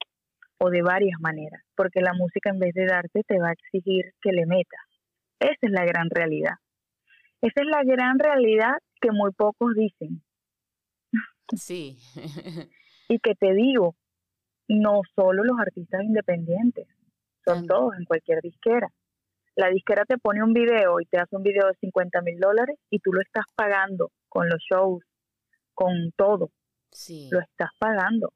o 0.57 0.69
de 0.69 0.81
varias 0.81 1.19
maneras, 1.19 1.63
porque 1.75 2.01
la 2.01 2.13
música 2.13 2.51
en 2.51 2.59
vez 2.59 2.73
de 2.75 2.85
darte 2.85 3.23
te 3.23 3.39
va 3.39 3.49
a 3.49 3.53
exigir 3.53 4.13
que 4.21 4.31
le 4.31 4.45
metas. 4.45 4.81
Esa 5.39 5.57
es 5.61 5.71
la 5.71 5.85
gran 5.85 6.09
realidad. 6.09 6.55
Esa 7.41 7.61
es 7.61 7.67
la 7.67 7.83
gran 7.83 8.19
realidad 8.19 8.75
que 9.01 9.11
muy 9.11 9.31
pocos 9.31 9.73
dicen. 9.73 10.21
Sí. 11.55 11.97
y 13.09 13.19
que 13.19 13.33
te 13.33 13.53
digo, 13.53 13.95
no 14.79 15.01
solo 15.15 15.43
los 15.43 15.59
artistas 15.59 16.01
independientes, 16.03 16.87
son 17.45 17.67
todos 17.67 17.93
en 17.97 18.05
cualquier 18.05 18.41
disquera. 18.41 18.87
La 19.55 19.67
disquera 19.69 20.05
te 20.05 20.17
pone 20.17 20.43
un 20.43 20.53
video 20.53 20.99
y 21.01 21.05
te 21.05 21.17
hace 21.17 21.35
un 21.35 21.43
video 21.43 21.67
de 21.67 21.73
50 21.81 22.21
mil 22.21 22.39
dólares 22.39 22.77
y 22.89 22.99
tú 22.99 23.11
lo 23.11 23.21
estás 23.21 23.45
pagando 23.55 24.11
con 24.29 24.47
los 24.47 24.61
shows, 24.61 25.03
con 25.73 26.11
todo. 26.15 26.51
Sí. 26.91 27.27
Lo 27.31 27.39
estás 27.39 27.69
pagando. 27.77 28.31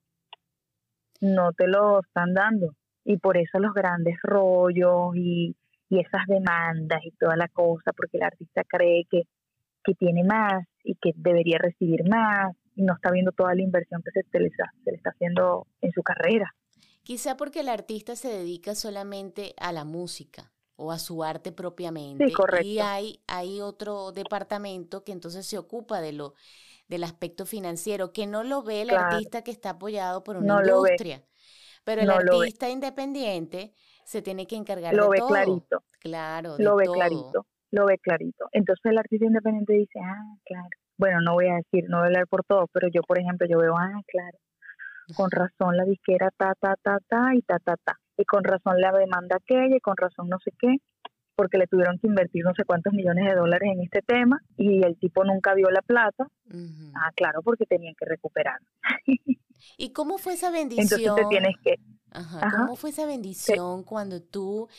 No 1.21 1.53
te 1.53 1.67
lo 1.67 2.01
están 2.01 2.33
dando. 2.33 2.75
Y 3.05 3.17
por 3.17 3.37
eso 3.37 3.59
los 3.59 3.73
grandes 3.73 4.17
rollos 4.23 5.15
y, 5.15 5.55
y 5.89 5.99
esas 5.99 6.25
demandas 6.27 6.99
y 7.05 7.11
toda 7.11 7.37
la 7.37 7.47
cosa, 7.47 7.93
porque 7.95 8.17
el 8.17 8.23
artista 8.23 8.63
cree 8.67 9.05
que, 9.09 9.23
que 9.83 9.93
tiene 9.93 10.23
más 10.23 10.65
y 10.83 10.95
que 10.95 11.11
debería 11.15 11.59
recibir 11.59 12.03
más 12.09 12.55
no 12.75 12.93
está 12.93 13.11
viendo 13.11 13.31
toda 13.31 13.53
la 13.55 13.61
inversión 13.61 14.01
que 14.03 14.11
se, 14.11 14.39
le 14.39 14.47
está, 14.47 14.71
se 14.83 14.91
le 14.91 14.97
está 14.97 15.11
haciendo 15.11 15.67
en 15.81 15.91
su 15.91 16.03
carrera. 16.03 16.53
Quizá 17.03 17.37
porque 17.37 17.61
el 17.61 17.69
artista 17.69 18.15
se 18.15 18.29
dedica 18.29 18.75
solamente 18.75 19.53
a 19.57 19.71
la 19.71 19.85
música 19.85 20.51
o 20.75 20.91
a 20.91 20.99
su 20.99 21.23
arte 21.23 21.51
propiamente. 21.51 22.27
Sí, 22.27 22.33
correcto. 22.33 22.65
Y 22.65 22.79
hay, 22.79 23.19
hay 23.27 23.61
otro 23.61 24.11
departamento 24.11 25.03
que 25.03 25.11
entonces 25.11 25.45
se 25.45 25.57
ocupa 25.57 26.01
de 26.01 26.13
lo 26.13 26.33
del 26.87 27.03
aspecto 27.03 27.45
financiero, 27.45 28.11
que 28.11 28.27
no 28.27 28.43
lo 28.43 28.61
ve 28.61 28.81
el 28.81 28.91
artista 28.91 29.43
que 29.43 29.51
está 29.51 29.71
apoyado 29.71 30.23
por 30.23 30.37
una 30.37 30.61
industria. 30.61 31.23
Pero 31.83 32.01
el 32.01 32.09
artista 32.09 32.69
independiente 32.69 33.73
se 34.03 34.21
tiene 34.21 34.45
que 34.45 34.55
encargar 34.55 34.93
lo 34.93 35.09
de 35.09 35.21
ve 35.21 35.27
clarito. 35.27 35.83
Claro, 35.99 36.55
lo 36.59 36.75
ve 36.75 36.85
clarito. 36.85 37.45
Lo 37.71 37.85
ve 37.85 37.97
clarito. 37.97 38.47
Entonces 38.51 38.85
el 38.85 38.97
artista 38.97 39.25
independiente 39.25 39.73
dice, 39.73 39.99
ah, 39.99 40.37
claro 40.45 40.69
bueno, 40.97 41.21
no 41.21 41.33
voy 41.33 41.47
a 41.47 41.55
decir, 41.55 41.89
no 41.89 41.97
voy 41.97 42.05
a 42.05 42.07
hablar 42.07 42.27
por 42.27 42.43
todos, 42.43 42.69
pero 42.71 42.87
yo, 42.93 43.01
por 43.01 43.19
ejemplo, 43.19 43.47
yo 43.47 43.57
veo, 43.57 43.75
ah, 43.77 44.01
claro, 44.07 44.37
con 45.15 45.29
razón 45.31 45.77
la 45.77 45.83
disquera 45.83 46.31
ta, 46.35 46.53
ta, 46.59 46.75
ta, 46.81 46.97
ta 47.07 47.35
y 47.35 47.41
ta, 47.41 47.59
ta, 47.59 47.75
ta. 47.77 47.99
Y 48.17 48.25
con 48.25 48.43
razón 48.43 48.79
la 48.79 48.91
demanda 48.91 49.37
aquella 49.37 49.75
y 49.75 49.81
con 49.81 49.95
razón 49.97 50.29
no 50.29 50.37
sé 50.39 50.51
qué, 50.57 50.77
porque 51.35 51.57
le 51.57 51.67
tuvieron 51.67 51.99
que 51.99 52.07
invertir 52.07 52.43
no 52.43 52.53
sé 52.55 52.63
cuántos 52.63 52.93
millones 52.93 53.25
de 53.25 53.35
dólares 53.35 53.69
en 53.73 53.81
este 53.81 54.01
tema 54.01 54.39
y 54.57 54.85
el 54.85 54.97
tipo 54.97 55.23
nunca 55.23 55.53
vio 55.53 55.69
la 55.69 55.81
plata. 55.81 56.27
Ah, 56.95 57.11
claro, 57.15 57.41
porque 57.43 57.65
tenían 57.65 57.93
que 57.95 58.05
recuperar. 58.05 58.59
¿Y 59.77 59.91
cómo 59.91 60.17
fue 60.17 60.33
esa 60.33 60.51
bendición? 60.51 60.87
Entonces 60.99 61.15
te 61.15 61.29
tienes 61.29 61.55
que... 61.63 61.75
Ajá, 62.11 62.49
¿Cómo 62.57 62.77
fue 62.77 62.91
esa 62.91 63.05
bendición 63.05 63.83
cuando 63.83 64.21
tú 64.21 64.69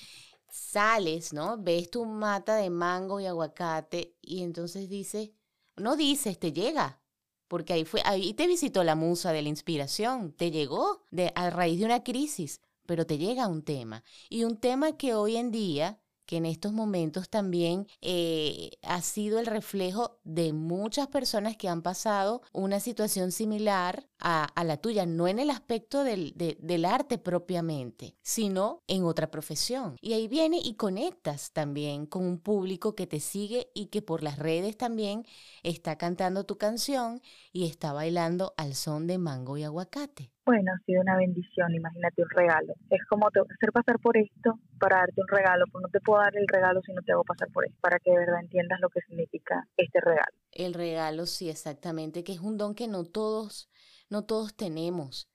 sales, 0.49 1.35
¿no? 1.35 1.59
Ves 1.59 1.91
tu 1.91 2.07
mata 2.07 2.57
de 2.57 2.71
mango 2.71 3.21
y 3.21 3.27
aguacate 3.27 4.15
y 4.23 4.43
entonces 4.43 4.89
dices, 4.89 5.33
no 5.77 5.97
dices, 5.97 6.39
te 6.39 6.53
llega. 6.53 7.01
Porque 7.49 7.75
ahí 7.75 7.85
fue, 7.85 8.03
ahí 8.05 8.35
te 8.35 8.47
visitó 8.47 8.83
la 8.83 8.97
musa 8.97 9.33
de 9.33 9.43
la 9.43 9.49
inspiración, 9.49 10.33
te 10.33 10.51
llegó 10.51 11.05
de, 11.11 11.33
a 11.37 11.49
raíz 11.51 11.79
de 11.79 11.85
una 11.85 12.03
crisis, 12.03 12.61
pero 12.87 13.07
te 13.07 13.19
llega 13.19 13.47
un 13.47 13.63
tema. 13.63 14.03
Y 14.29 14.45
un 14.45 14.57
tema 14.59 14.97
que 14.97 15.15
hoy 15.15 15.37
en 15.37 15.53
día 15.53 16.01
que 16.27 16.37
en 16.37 16.47
estos 16.47 16.73
momentos 16.73 17.29
también 17.29 17.87
eh, 18.03 18.71
ha 18.83 19.01
sido 19.01 19.39
el 19.39 19.47
reflejo 19.47 20.19
de 20.25 20.53
muchas 20.53 21.07
personas 21.07 21.57
que 21.57 21.69
han 21.69 21.83
pasado 21.83 22.43
una 22.53 22.81
situación 22.81 23.33
similar 23.33 24.09
a, 24.19 24.65
la 24.65 24.77
tuya, 24.79 25.07
no 25.07 25.29
en 25.29 25.39
el 25.39 25.51
aspecto 25.51 26.03
del, 26.03 26.33
del, 26.35 26.85
arte 26.85 27.19
propiamente, 27.19 28.17
sino 28.23 28.83
en 28.89 29.05
otra 29.05 29.31
profesión. 29.31 29.97
Y 30.01 30.15
ahí 30.15 30.27
viene 30.27 30.59
y 30.63 30.75
conectas 30.75 31.53
también 31.53 32.07
con 32.07 32.25
un 32.25 32.39
público 32.39 32.95
que 32.95 33.07
te 33.07 33.21
sigue 33.21 33.71
y 33.75 33.87
que 33.87 34.03
por 34.03 34.23
las 34.23 34.39
redes 34.39 34.77
también 34.77 35.25
está 35.63 35.97
cantando 35.97 36.45
tu 36.45 36.59
canción 36.59 37.23
y 37.53 37.67
está 37.67 37.93
bailando 37.93 38.55
al 38.57 38.75
son 38.75 39.07
de 39.07 39.19
mango 39.19 39.57
y 39.57 39.65
aguacate. 39.65 40.33
Bueno, 40.47 40.71
ha 40.73 40.79
sido 40.87 41.01
una 41.01 41.17
bendición, 41.17 41.75
imagínate 41.75 42.23
un 42.23 42.31
regalo. 42.31 42.73
Es 42.89 43.05
como 43.11 43.29
te 43.33 43.41
hacer 43.41 43.73
pasar 43.73 43.99
por 43.99 44.17
esto 44.17 44.61
para 44.79 44.99
darte 44.99 45.21
un 45.21 45.27
regalo, 45.27 45.65
pues 45.73 45.83
no 45.83 45.89
te 45.89 46.01
puedo 46.01 46.21
dar 46.21 46.37
el 46.37 46.47
regalo 46.47 46.81
si 46.83 46.93
no 46.93 47.03
te 47.03 47.13
hago 47.13 47.25
pasar 47.25 47.49
por 47.53 47.67
esto, 47.67 47.77
para 47.81 47.99
que 47.99 48.13
de 48.13 48.19
verdad 48.19 48.41
entiendas 48.41 48.79
lo 48.81 48.89
que 48.89 49.01
significa 49.09 49.67
este 49.77 50.01
regalo. 50.01 50.37
El 50.53 50.75
regalo, 50.75 51.27
sí, 51.27 51.51
exactamente, 51.51 52.23
que 52.23 52.33
es 52.33 52.41
un 52.41 52.59
don 52.59 52.77
que 52.77 52.87
no 52.87 53.05
todos, 53.05 53.69
no 54.09 54.25
todos 54.25 54.55
tenemos 54.55 55.29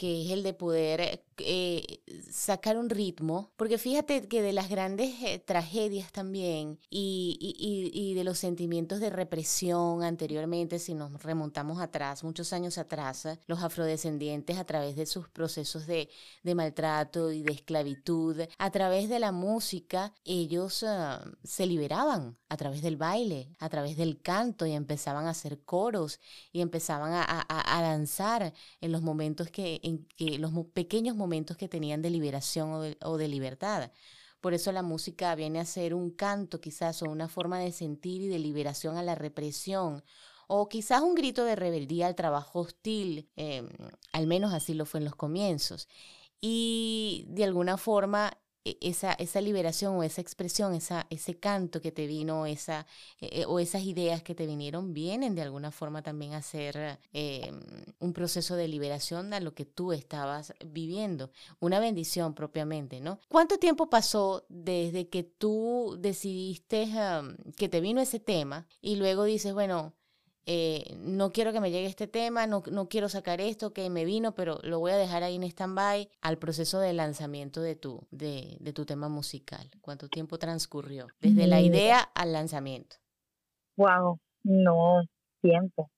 que 0.00 0.24
es 0.24 0.30
el 0.30 0.42
de 0.42 0.54
poder 0.54 1.02
eh, 1.44 2.02
sacar 2.30 2.76
un 2.76 2.90
ritmo, 2.90 3.52
porque 3.56 3.78
fíjate 3.78 4.28
que 4.28 4.42
de 4.42 4.52
las 4.52 4.68
grandes 4.68 5.14
eh, 5.22 5.38
tragedias 5.38 6.12
también 6.12 6.78
y, 6.90 7.36
y, 7.40 7.90
y, 7.92 8.14
de 8.14 8.24
los 8.24 8.38
sentimientos 8.38 9.00
de 9.00 9.10
represión 9.10 10.02
anteriormente, 10.02 10.78
si 10.78 10.94
nos 10.94 11.22
remontamos 11.22 11.80
atrás, 11.80 12.24
muchos 12.24 12.52
años 12.52 12.78
atrás, 12.78 13.28
los 13.46 13.62
afrodescendientes 13.62 14.58
a 14.58 14.64
través 14.64 14.96
de 14.96 15.06
sus 15.06 15.28
procesos 15.28 15.86
de, 15.86 16.08
de 16.42 16.54
maltrato 16.54 17.32
y 17.32 17.42
de 17.42 17.52
esclavitud, 17.52 18.40
a 18.58 18.70
través 18.70 19.08
de 19.08 19.18
la 19.18 19.32
música, 19.32 20.14
ellos 20.24 20.84
ah, 20.84 21.24
se 21.44 21.66
liberaban 21.66 22.36
a 22.48 22.56
través 22.56 22.82
del 22.82 22.96
baile, 22.96 23.54
a 23.58 23.68
través 23.68 23.96
del 23.96 24.20
canto 24.20 24.66
y 24.66 24.72
empezaban 24.72 25.26
a 25.26 25.30
hacer 25.30 25.62
coros 25.64 26.20
y 26.52 26.60
empezaban 26.60 27.12
a, 27.12 27.22
a, 27.22 27.78
a 27.78 27.82
danzar 27.82 28.52
en 28.80 28.92
los 28.92 29.02
momentos 29.02 29.50
que 29.50 29.80
en 29.82 30.06
que 30.16 30.38
los 30.38 30.52
pequeños 30.72 31.16
momentos 31.16 31.29
que 31.56 31.68
tenían 31.68 32.02
de 32.02 32.10
liberación 32.10 32.96
o 33.02 33.16
de, 33.16 33.28
libertad. 33.28 33.90
Por 34.40 34.54
eso 34.54 34.72
la 34.72 34.82
música 34.82 35.34
viene 35.34 35.60
a 35.60 35.64
ser 35.64 35.94
un 35.94 36.10
canto 36.10 36.60
quizás 36.60 37.02
o 37.02 37.06
una 37.06 37.28
forma 37.28 37.58
de 37.58 37.72
sentir 37.72 38.22
y 38.22 38.28
de 38.28 38.38
liberación 38.38 38.96
a 38.96 39.02
la 39.02 39.14
represión 39.14 40.02
o 40.46 40.68
quizás 40.68 41.02
un 41.02 41.14
grito 41.14 41.44
de 41.44 41.54
rebeldía 41.54 42.08
al 42.08 42.16
trabajo 42.16 42.60
hostil, 42.60 43.28
em, 43.36 43.68
al 44.12 44.26
menos 44.26 44.52
así 44.52 44.74
lo 44.74 44.84
fue 44.84 44.98
en 44.98 45.04
los 45.04 45.14
comienzos. 45.14 45.88
Y 46.40 47.24
de 47.28 47.44
alguna 47.44 47.76
forma 47.76 48.32
esa, 48.64 49.12
esa 49.14 49.40
liberación 49.40 49.96
o 49.96 50.02
esa 50.02 50.20
expresión, 50.20 50.74
esa, 50.74 51.06
ese 51.10 51.38
canto 51.38 51.80
que 51.80 51.92
te 51.92 52.06
vino, 52.06 52.46
esa, 52.46 52.86
eh, 53.20 53.44
o 53.46 53.58
esas 53.58 53.82
ideas 53.82 54.22
que 54.22 54.34
te 54.34 54.46
vinieron, 54.46 54.92
vienen 54.92 55.34
de 55.34 55.42
alguna 55.42 55.70
forma 55.70 56.02
también 56.02 56.34
a 56.34 56.42
ser 56.42 56.98
em, 57.12 57.60
un 57.98 58.12
proceso 58.12 58.56
de 58.56 58.68
liberación 58.68 59.32
a 59.32 59.40
lo 59.40 59.54
que 59.54 59.64
tú 59.64 59.92
estabas 59.92 60.54
viviendo, 60.64 61.30
una 61.58 61.80
bendición 61.80 62.34
propiamente, 62.34 63.00
¿no? 63.00 63.18
¿Cuánto 63.28 63.58
tiempo 63.58 63.88
pasó 63.88 64.44
desde 64.48 65.08
que 65.08 65.22
tú 65.22 65.96
decidiste 65.98 66.88
que 67.56 67.68
te 67.68 67.80
vino 67.80 68.00
ese 68.00 68.20
tema 68.20 68.66
y 68.80 68.96
luego 68.96 69.24
dices, 69.24 69.54
bueno, 69.54 69.94
eh, 70.52 70.96
no 70.98 71.30
quiero 71.30 71.52
que 71.52 71.60
me 71.60 71.70
llegue 71.70 71.86
este 71.86 72.08
tema, 72.08 72.48
no, 72.48 72.64
no 72.72 72.88
quiero 72.88 73.08
sacar 73.08 73.40
esto 73.40 73.72
que 73.72 73.88
me 73.88 74.04
vino, 74.04 74.34
pero 74.34 74.58
lo 74.64 74.80
voy 74.80 74.90
a 74.90 74.96
dejar 74.96 75.22
ahí 75.22 75.36
en 75.36 75.44
stand-by 75.44 76.08
al 76.22 76.38
proceso 76.38 76.80
de 76.80 76.92
lanzamiento 76.92 77.62
de 77.62 77.76
tu, 77.76 78.08
de, 78.10 78.56
de 78.58 78.72
tu 78.72 78.84
tema 78.84 79.08
musical? 79.08 79.70
¿Cuánto 79.80 80.08
tiempo 80.08 80.38
transcurrió 80.38 81.06
desde 81.20 81.46
la 81.46 81.60
idea 81.60 82.00
al 82.00 82.32
lanzamiento? 82.32 82.96
Wow, 83.76 84.18
no, 84.42 85.02
tiempo. 85.40 85.88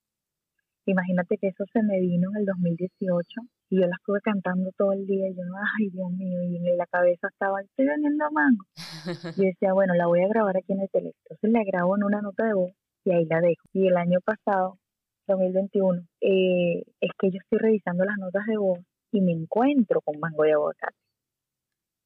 Imagínate 0.84 1.38
que 1.38 1.48
eso 1.48 1.64
se 1.72 1.82
me 1.82 1.98
vino 2.00 2.28
en 2.32 2.40
el 2.40 2.44
2018 2.44 3.24
y 3.70 3.80
yo 3.80 3.86
la 3.86 3.96
estuve 3.96 4.20
cantando 4.20 4.70
todo 4.76 4.92
el 4.92 5.06
día 5.06 5.30
y 5.30 5.34
yo, 5.34 5.44
ay 5.78 5.88
Dios 5.88 6.10
mío, 6.10 6.42
y 6.42 6.56
en 6.58 6.76
la 6.76 6.84
cabeza 6.88 7.28
estaba, 7.28 7.62
estoy 7.62 7.86
vendiendo 7.86 8.30
mango. 8.30 8.66
Y 9.42 9.46
decía, 9.46 9.72
bueno, 9.72 9.94
la 9.94 10.08
voy 10.08 10.20
a 10.22 10.28
grabar 10.28 10.58
aquí 10.58 10.74
en 10.74 10.82
el 10.82 10.90
teléfono. 10.90 11.16
Entonces 11.30 11.50
la 11.50 11.64
grabo 11.64 11.96
en 11.96 12.04
una 12.04 12.20
nota 12.20 12.44
de 12.44 12.52
voz 12.52 12.72
y 13.04 13.12
ahí 13.12 13.24
la 13.26 13.40
dejo. 13.40 13.68
Y 13.72 13.88
el 13.88 13.96
año 13.96 14.20
pasado, 14.24 14.78
2021, 15.26 16.02
eh, 16.20 16.82
es 17.00 17.10
que 17.18 17.30
yo 17.30 17.38
estoy 17.42 17.58
revisando 17.58 18.04
las 18.04 18.18
notas 18.18 18.46
de 18.46 18.56
voz 18.56 18.78
y 19.12 19.20
me 19.20 19.32
encuentro 19.32 20.00
con 20.00 20.18
mango 20.20 20.44
de 20.44 20.52
aguacate. 20.52 20.96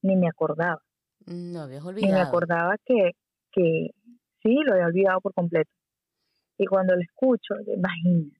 Ni 0.03 0.17
me 0.17 0.29
acordaba. 0.29 0.81
No 1.27 1.63
habías 1.63 1.85
olvidado. 1.85 2.07
Ni 2.07 2.13
me 2.13 2.21
acordaba 2.21 2.77
que, 2.85 3.13
que 3.53 3.91
sí, 4.43 4.55
lo 4.65 4.75
había 4.75 4.87
olvidado 4.87 5.21
por 5.21 5.35
completo. 5.35 5.71
Y 6.59 6.67
cuando 6.67 6.95
lo 6.95 7.03
escucho, 7.03 7.55
imagínate, 7.67 8.37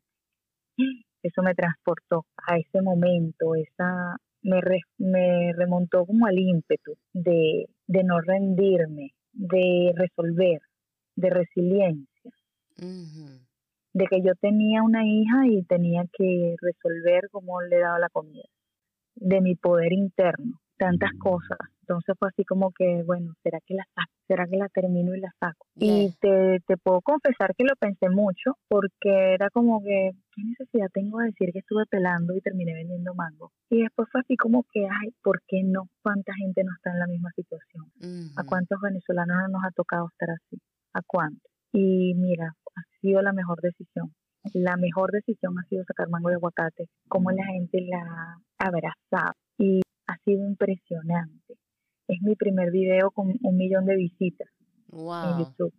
eso 1.23 1.42
me 1.42 1.55
transportó 1.55 2.25
a 2.47 2.57
ese 2.57 2.81
momento, 2.81 3.55
esa 3.55 4.16
me, 4.42 4.61
me 4.99 5.53
remontó 5.55 6.07
como 6.07 6.27
al 6.27 6.38
ímpetu 6.38 6.95
de, 7.12 7.69
de 7.87 8.05
no 8.05 8.21
rendirme, 8.21 9.12
de 9.33 9.92
resolver, 9.97 10.61
de 11.16 11.31
resiliencia 11.31 12.15
de 12.79 14.07
que 14.11 14.23
yo 14.23 14.35
tenía 14.41 14.83
una 14.83 15.07
hija 15.07 15.47
y 15.47 15.62
tenía 15.65 16.05
que 16.12 16.55
resolver 16.61 17.29
cómo 17.31 17.62
le 17.62 17.79
daba 17.79 17.99
la 17.99 18.11
comida, 18.11 18.45
de 19.15 19.41
mi 19.41 19.55
poder 19.57 19.93
interno, 19.93 20.61
tantas 20.77 21.15
mm. 21.15 21.19
cosas. 21.19 21.59
Entonces 21.81 22.17
fue 22.19 22.29
así 22.29 22.45
como 22.45 22.73
que, 22.73 23.05
bueno, 23.05 23.33
¿será 23.43 23.61
que 23.65 23.75
la 23.75 23.85
saco? 23.95 24.12
¿Será 24.27 24.47
que 24.49 24.57
la 24.57 24.69
termino 24.69 25.15
y 25.15 25.21
la 25.21 25.33
saco? 25.39 25.67
Y 25.77 26.12
te, 26.21 26.61
te 26.67 26.77
puedo 26.77 27.01
confesar 27.01 27.55
que 27.57 27.65
lo 27.65 27.77
pensé 27.77 28.11
mucho 28.11 28.59
porque 28.69 29.35
era 29.35 29.49
como 29.51 29.81
que, 29.81 30.11
¿qué 30.35 30.43
necesidad 30.43 30.89
tengo 30.93 31.21
de 31.21 31.27
decir 31.27 31.53
que 31.53 31.61
estuve 31.61 31.87
pelando 31.87 32.35
y 32.35 32.41
terminé 32.41 32.75
vendiendo 32.75 33.15
mango? 33.15 33.53
Y 33.71 33.83
después 33.83 34.09
fue 34.11 34.21
así 34.21 34.37
como 34.37 34.65
que, 34.73 34.85
ay, 34.85 35.15
¿por 35.23 35.41
qué 35.47 35.62
no? 35.62 35.89
¿Cuánta 36.03 36.35
gente 36.35 36.65
no 36.65 36.73
está 36.77 36.91
en 36.91 36.99
la 36.99 37.07
misma 37.07 37.31
situación? 37.37 37.85
¿A 38.37 38.45
cuántos 38.45 38.81
venezolanos 38.81 39.37
no 39.43 39.59
nos 39.59 39.65
ha 39.65 39.71
tocado 39.71 40.09
estar 40.09 40.31
así? 40.31 40.61
¿A 40.93 41.03
cuántos? 41.07 41.56
Y 41.77 42.15
mira, 42.15 42.57
ha 42.75 43.01
sido 43.03 43.21
la 43.21 43.35
mejor 43.35 43.61
decisión. 43.61 44.15
La 44.55 44.77
mejor 44.77 45.12
decisión 45.12 45.59
ha 45.59 45.69
sido 45.69 45.85
sacar 45.85 46.09
mango 46.09 46.31
de 46.31 46.37
aguacate, 46.37 46.89
como 47.07 47.31
la 47.31 47.45
gente 47.45 47.87
la 47.87 48.41
ha 48.59 48.67
abrazado 48.67 49.35
y 49.59 49.83
ha 50.07 50.17
sido 50.25 50.47
impresionante. 50.47 51.59
Es 52.09 52.23
mi 52.23 52.35
primer 52.35 52.71
video 52.71 53.11
con 53.11 53.35
un 53.43 53.57
millón 53.57 53.85
de 53.85 53.97
visitas 53.97 54.49
en 54.91 55.39
YouTube. 55.39 55.75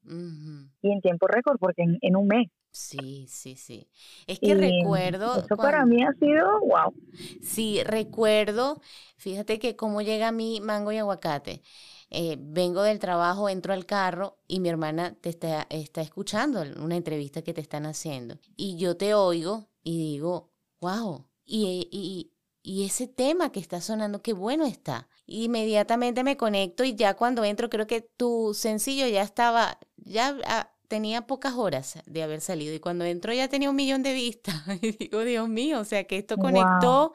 Y 0.82 0.92
en 0.92 1.02
tiempo 1.02 1.28
récord, 1.28 1.58
porque 1.60 1.84
en, 2.02 2.16
un 2.16 2.28
mes. 2.28 2.48
Sí, 2.70 3.26
sí, 3.28 3.56
sí. 3.56 3.90
Es 4.28 4.40
que 4.40 4.54
recuerdo. 4.54 5.40
Eso 5.40 5.56
para 5.56 5.84
mí 5.86 6.04
ha 6.04 6.14
sido 6.14 6.60
wow. 6.60 6.94
Sí, 7.42 7.82
recuerdo. 7.84 8.82
Fíjate 9.18 9.58
que 9.58 9.76
cómo 9.76 10.02
llega 10.02 10.32
mi 10.32 10.62
mango 10.62 10.92
y 10.92 10.98
aguacate. 10.98 11.64
Eh, 12.10 12.38
vengo 12.40 12.84
del 12.84 13.00
trabajo, 13.00 13.50
entro 13.50 13.74
al 13.74 13.86
carro 13.86 14.38
y 14.48 14.60
mi 14.60 14.70
hermana 14.70 15.16
te 15.20 15.30
está, 15.30 15.68
está 15.70 16.02
escuchando 16.02 16.64
una 16.80 16.96
entrevista 16.96 17.42
que 17.42 17.54
te 17.54 17.62
están 17.62 17.86
haciendo. 17.86 18.40
Y 18.56 18.78
yo 18.78 18.96
te 18.96 19.14
oigo 19.14 19.68
y 19.84 19.98
digo, 19.98 20.52
wow, 20.80 21.26
y, 21.46 21.88
y, 21.92 22.32
y 22.64 22.86
ese 22.86 23.08
tema 23.08 23.52
que 23.52 23.60
está 23.60 23.82
sonando, 23.82 24.22
qué 24.22 24.34
bueno 24.34 24.66
está. 24.66 25.08
Inmediatamente 25.26 26.24
me 26.24 26.38
conecto 26.38 26.84
y 26.84 26.96
ya 26.96 27.16
cuando 27.16 27.44
entro 27.44 27.70
creo 27.70 27.88
que 27.88 28.02
tu 28.02 28.54
sencillo 28.54 29.08
ya 29.08 29.22
estaba, 29.22 29.78
ya 29.98 30.38
ah, 30.46 30.72
tenía 30.88 31.28
pocas 31.28 31.54
horas 31.56 32.00
de 32.06 32.24
haber 32.24 32.42
salido 32.42 32.74
y 32.74 32.80
cuando 32.80 33.06
entro 33.06 33.34
ya 33.34 33.48
tenía 33.48 33.70
un 33.70 33.76
millón 33.76 34.04
de 34.04 34.14
vistas. 34.14 34.56
Y 34.82 34.92
digo, 34.92 35.24
Dios 35.24 35.50
mío, 35.50 35.80
o 35.80 35.86
sea 35.86 36.06
que 36.06 36.18
esto 36.18 36.38
conectó 36.38 37.14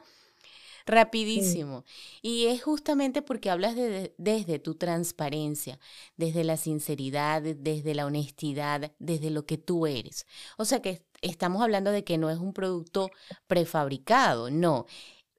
rapidísimo. 0.85 1.83
Y 2.21 2.45
es 2.47 2.63
justamente 2.63 3.21
porque 3.21 3.49
hablas 3.49 3.75
de, 3.75 4.13
desde 4.17 4.59
tu 4.59 4.75
transparencia, 4.75 5.79
desde 6.17 6.43
la 6.43 6.57
sinceridad, 6.57 7.41
desde 7.41 7.95
la 7.95 8.05
honestidad, 8.05 8.91
desde 8.99 9.29
lo 9.29 9.45
que 9.45 9.57
tú 9.57 9.87
eres. 9.87 10.25
O 10.57 10.65
sea 10.65 10.81
que 10.81 11.05
estamos 11.21 11.61
hablando 11.61 11.91
de 11.91 12.03
que 12.03 12.17
no 12.17 12.29
es 12.29 12.39
un 12.39 12.53
producto 12.53 13.09
prefabricado, 13.47 14.49
no. 14.51 14.85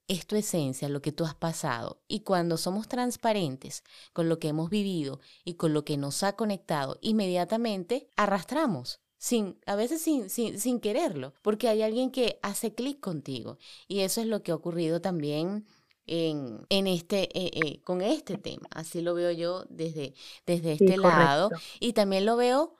Es 0.06 0.26
tu 0.26 0.36
esencia, 0.36 0.90
lo 0.90 1.00
que 1.00 1.12
tú 1.12 1.24
has 1.24 1.34
pasado. 1.34 2.02
Y 2.08 2.20
cuando 2.20 2.58
somos 2.58 2.88
transparentes 2.88 3.84
con 4.12 4.28
lo 4.28 4.38
que 4.38 4.48
hemos 4.48 4.68
vivido 4.68 5.20
y 5.44 5.54
con 5.54 5.72
lo 5.72 5.84
que 5.84 5.96
nos 5.96 6.22
ha 6.22 6.36
conectado, 6.36 6.98
inmediatamente 7.00 8.08
arrastramos 8.14 9.00
sin, 9.24 9.56
a 9.64 9.74
veces 9.74 10.02
sin, 10.02 10.28
sin, 10.28 10.60
sin 10.60 10.80
quererlo, 10.80 11.32
porque 11.40 11.70
hay 11.70 11.80
alguien 11.80 12.10
que 12.10 12.38
hace 12.42 12.74
clic 12.74 13.00
contigo. 13.00 13.56
Y 13.88 14.00
eso 14.00 14.20
es 14.20 14.26
lo 14.26 14.42
que 14.42 14.52
ha 14.52 14.54
ocurrido 14.54 15.00
también 15.00 15.64
en, 16.06 16.66
en 16.68 16.86
este, 16.86 17.22
eh, 17.32 17.50
eh, 17.54 17.80
con 17.84 18.02
este 18.02 18.36
tema. 18.36 18.68
Así 18.70 19.00
lo 19.00 19.14
veo 19.14 19.30
yo 19.30 19.64
desde, 19.70 20.12
desde 20.44 20.72
este 20.72 20.98
lado. 20.98 21.48
Y 21.80 21.94
también 21.94 22.26
lo 22.26 22.36
veo 22.36 22.74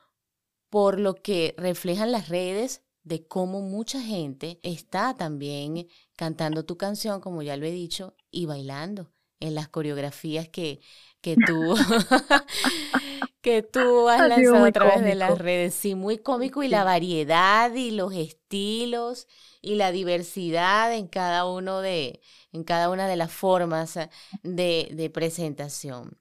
por 0.68 1.00
lo 1.00 1.14
que 1.14 1.54
reflejan 1.56 2.12
las 2.12 2.28
redes 2.28 2.82
de 3.04 3.26
cómo 3.26 3.62
mucha 3.62 4.02
gente 4.02 4.60
está 4.62 5.16
también 5.16 5.88
cantando 6.14 6.66
tu 6.66 6.76
canción, 6.76 7.22
como 7.22 7.40
ya 7.40 7.56
lo 7.56 7.64
he 7.64 7.70
dicho, 7.70 8.16
y 8.30 8.44
bailando 8.44 9.10
en 9.40 9.54
las 9.54 9.68
coreografías 9.68 10.46
que, 10.50 10.82
que 11.22 11.36
tú 11.46 11.74
que 13.44 13.62
tú 13.62 14.08
has 14.08 14.26
lanzado 14.26 14.64
a 14.64 14.72
través 14.72 15.04
de 15.04 15.14
las 15.14 15.38
redes. 15.38 15.74
Sí, 15.74 15.94
muy 15.94 16.16
cómico 16.16 16.62
y 16.62 16.68
la 16.68 16.82
variedad 16.82 17.72
y 17.74 17.90
los 17.90 18.14
estilos 18.14 19.28
y 19.60 19.74
la 19.74 19.92
diversidad 19.92 20.94
en 20.94 21.08
cada 21.08 21.46
uno 21.46 21.82
de, 21.82 22.22
en 22.52 22.64
cada 22.64 22.88
una 22.88 23.06
de 23.06 23.16
las 23.16 23.30
formas 23.30 23.98
de, 24.42 24.88
de 24.90 25.10
presentación. 25.10 26.18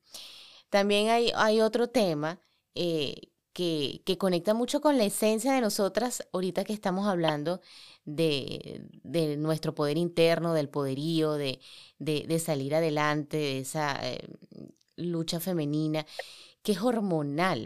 También 0.70 1.10
hay, 1.10 1.32
hay 1.36 1.62
otro 1.62 1.88
tema 1.88 2.42
eh, 2.76 3.30
que, 3.54 4.02
que, 4.06 4.18
conecta 4.18 4.54
mucho 4.54 4.82
con 4.82 4.98
la 4.98 5.06
esencia 5.06 5.54
de 5.54 5.62
nosotras, 5.62 6.28
ahorita 6.34 6.66
que 6.66 6.74
estamos 6.74 7.08
hablando 7.08 7.62
de, 8.04 8.82
de 9.02 9.38
nuestro 9.38 9.74
poder 9.74 9.98
interno, 9.98 10.54
del 10.54 10.68
poderío, 10.68 11.34
de, 11.34 11.62
de, 12.00 12.26
de 12.28 12.40
salir 12.40 12.76
adelante, 12.76 13.38
de 13.38 13.60
esa 13.60 13.98
eh, 14.12 14.28
lucha 14.98 15.40
femenina 15.40 16.06
que 16.64 16.72
es 16.72 16.82
hormonal, 16.82 17.64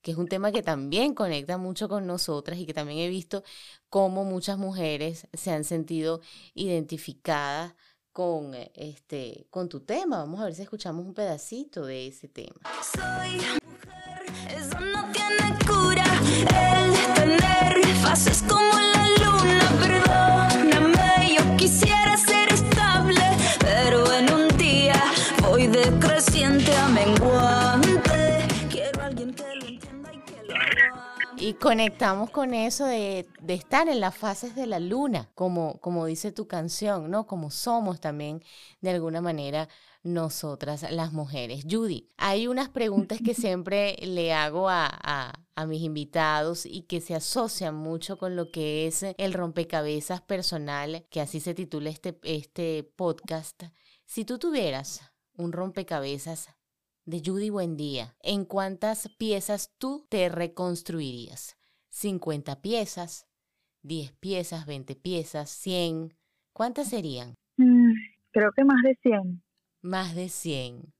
que 0.00 0.10
es 0.10 0.16
un 0.16 0.26
tema 0.26 0.50
que 0.50 0.62
también 0.62 1.14
conecta 1.14 1.58
mucho 1.58 1.88
con 1.88 2.06
nosotras 2.06 2.58
y 2.58 2.66
que 2.66 2.74
también 2.74 2.98
he 2.98 3.08
visto 3.08 3.44
cómo 3.88 4.24
muchas 4.24 4.58
mujeres 4.58 5.28
se 5.32 5.52
han 5.52 5.64
sentido 5.64 6.20
identificadas 6.54 7.74
con 8.12 8.54
este 8.74 9.46
con 9.50 9.68
tu 9.68 9.80
tema. 9.80 10.18
Vamos 10.18 10.40
a 10.40 10.44
ver 10.46 10.54
si 10.54 10.62
escuchamos 10.62 11.06
un 11.06 11.14
pedacito 11.14 11.86
de 11.86 12.08
ese 12.08 12.28
tema. 12.28 12.60
Soy 12.82 13.36
mujer, 13.64 14.24
eso 14.50 14.80
no 14.80 15.12
tiene 15.12 15.58
Y 31.52 31.54
conectamos 31.56 32.30
con 32.30 32.54
eso 32.54 32.86
de, 32.86 33.28
estar 33.46 33.86
en 33.86 34.00
las 34.00 34.16
fases 34.16 34.54
de 34.54 34.66
la 34.66 34.80
luna, 34.80 35.28
como, 35.34 35.78
como 35.80 36.06
dice 36.06 36.32
tu 36.32 36.48
canción, 36.48 37.10
¿no? 37.10 37.26
Como 37.26 37.50
somos 37.50 38.00
también, 38.00 38.42
de 38.80 38.88
alguna 38.88 39.20
manera, 39.20 39.68
nosotras 40.02 40.90
las 40.90 41.12
mujeres. 41.12 41.66
Judy, 41.70 42.08
hay 42.16 42.46
unas 42.46 42.70
preguntas 42.70 43.18
que 43.22 43.34
siempre 43.34 43.96
le 44.00 44.32
hago 44.32 44.70
a, 44.70 44.88
a, 45.54 45.66
mis 45.66 45.82
invitados 45.82 46.64
y 46.64 46.84
que 46.84 47.02
se 47.02 47.14
asocian 47.14 47.74
mucho 47.74 48.16
con 48.16 48.34
lo 48.34 48.50
que 48.50 48.86
es 48.86 49.04
el 49.18 49.34
rompecabezas 49.34 50.22
personal, 50.22 51.04
que 51.10 51.20
así 51.20 51.38
se 51.38 51.52
titula 51.52 51.90
este, 51.90 52.18
este 52.22 52.82
podcast. 52.96 53.64
Si 54.06 54.24
tú 54.24 54.38
tuvieras 54.38 55.02
un 55.36 55.52
rompecabezas 55.52 56.48
de 57.04 57.22
Judy 57.24 57.50
Buendía, 57.50 58.14
¿en 58.20 58.44
cuántas 58.44 59.08
piezas 59.18 59.74
tú 59.78 60.06
te 60.08 60.28
reconstruirías? 60.28 61.56
¿50 61.90 62.60
piezas? 62.60 63.26
¿10 63.82 64.14
piezas? 64.18 64.66
¿20 64.66 65.00
piezas? 65.00 65.50
¿100? 65.50 66.14
¿Cuántas 66.52 66.88
serían? 66.88 67.34
Mm, 67.56 67.92
creo 68.30 68.52
que 68.52 68.64
más 68.64 68.82
de 68.82 68.96
100. 69.02 69.42
Más 69.82 70.14
de 70.14 70.28
100. 70.28 70.92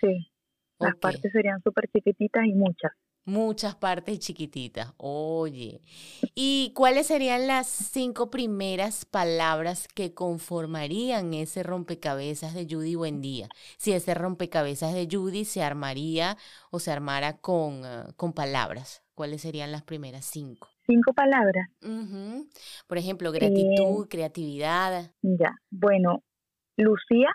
Sí. 0.00 0.32
Las 0.78 0.96
partes 0.96 1.32
serían 1.32 1.62
súper 1.62 1.88
chiquititas 1.88 2.44
y 2.44 2.52
muchas. 2.52 2.92
Muchas 3.26 3.74
partes 3.74 4.20
chiquititas. 4.20 4.94
Oye. 4.98 5.82
¿Y 6.36 6.72
cuáles 6.76 7.08
serían 7.08 7.48
las 7.48 7.66
cinco 7.66 8.30
primeras 8.30 9.04
palabras 9.04 9.88
que 9.88 10.14
conformarían 10.14 11.34
ese 11.34 11.64
rompecabezas 11.64 12.54
de 12.54 12.68
Judy 12.70 12.94
Buendía? 12.94 13.48
Si 13.78 13.92
ese 13.92 14.14
rompecabezas 14.14 14.94
de 14.94 15.08
Judy 15.10 15.44
se 15.44 15.64
armaría 15.64 16.36
o 16.70 16.78
se 16.78 16.92
armara 16.92 17.38
con, 17.38 17.84
ah, 17.84 18.12
con 18.16 18.32
palabras, 18.32 19.02
¿cuáles 19.16 19.42
serían 19.42 19.72
las 19.72 19.82
primeras 19.82 20.24
cinco? 20.24 20.68
Cinco 20.86 21.12
palabras. 21.12 21.68
Por 22.86 22.96
ejemplo, 22.96 23.32
gratitud, 23.32 24.06
creatividad. 24.08 25.10
Ya. 25.22 25.50
Bueno, 25.68 26.22
Lucía, 26.76 27.28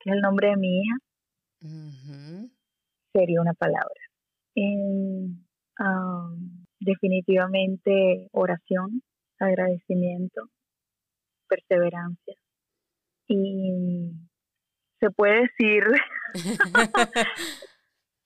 que 0.00 0.08
es 0.08 0.16
el 0.16 0.22
nombre 0.22 0.48
de 0.48 0.56
mi 0.56 0.80
hija, 0.80 0.96
sería 3.12 3.42
una 3.42 3.52
palabra. 3.52 4.00
Eh, 4.56 5.26
am, 5.78 6.64
definitivamente 6.80 8.28
oración, 8.32 9.02
agradecimiento, 9.38 10.48
perseverancia. 11.48 12.34
Y 13.26 14.12
se 15.00 15.10
puede 15.10 15.42
decir 15.42 15.84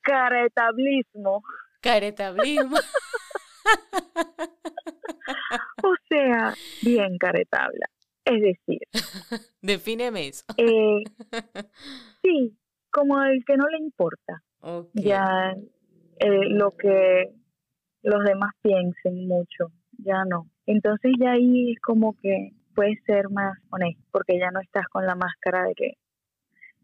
caretablismo. 0.03 1.43
Caretablismo. 1.81 2.77
O 5.83 5.95
sea, 6.09 6.55
bien 6.83 7.19
caretabla. 7.19 7.87
Es 8.25 8.41
decir, 8.41 8.81
Defíneme 9.63 10.29
eso. 10.29 10.45
eh, 10.57 11.03
sí, 12.23 12.57
como 12.91 13.23
el 13.23 13.45
que 13.45 13.57
no 13.57 13.67
le 13.69 13.79
importa. 13.79 14.43
Ya 14.95 15.55
eh, 16.21 16.49
lo 16.51 16.77
que 16.77 17.33
los 18.03 18.25
demás 18.25 18.53
piensen 18.63 19.27
mucho, 19.27 19.73
ya 19.99 20.25
no. 20.25 20.49
Entonces 20.67 21.13
ya 21.21 21.33
ahí 21.33 21.73
es 21.73 21.81
como 21.81 22.15
que 22.21 22.53
puedes 22.75 22.99
ser 23.05 23.29
más 23.31 23.59
honesto, 23.71 24.03
porque 24.13 24.39
ya 24.39 24.51
no 24.51 24.61
estás 24.61 24.87
con 24.89 25.05
la 25.05 25.15
máscara 25.15 25.65
de 25.65 25.75
que 25.75 25.93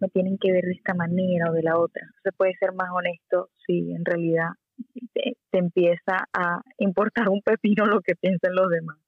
me 0.00 0.08
tienen 0.08 0.38
que 0.38 0.52
ver 0.52 0.64
de 0.64 0.72
esta 0.72 0.94
manera 0.94 1.50
o 1.50 1.52
de 1.52 1.62
la 1.62 1.78
otra. 1.78 2.02
Se 2.22 2.32
puede 2.32 2.54
ser 2.58 2.72
más 2.72 2.88
honesto 2.92 3.50
si 3.66 3.92
en 3.92 4.04
realidad 4.04 4.50
te, 5.12 5.36
te 5.50 5.58
empieza 5.58 6.28
a 6.32 6.62
importar 6.78 7.28
un 7.28 7.42
pepino 7.42 7.86
lo 7.86 8.00
que 8.00 8.16
piensen 8.16 8.54
los 8.54 8.68
demás. 8.70 8.98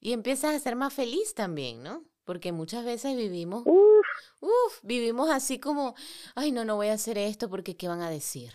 Y 0.00 0.12
empiezas 0.12 0.54
a 0.54 0.58
ser 0.58 0.76
más 0.76 0.92
feliz 0.92 1.34
también, 1.34 1.82
¿no? 1.82 2.04
Porque 2.24 2.52
muchas 2.52 2.84
veces 2.84 3.16
vivimos, 3.16 3.62
Uf, 3.66 4.06
uff, 4.40 4.80
vivimos 4.82 5.30
así 5.30 5.60
como, 5.60 5.94
ay, 6.34 6.52
no, 6.52 6.64
no 6.64 6.76
voy 6.76 6.88
a 6.88 6.94
hacer 6.94 7.18
esto 7.18 7.48
porque 7.48 7.76
¿qué 7.76 7.88
van 7.88 8.02
a 8.02 8.10
decir? 8.10 8.50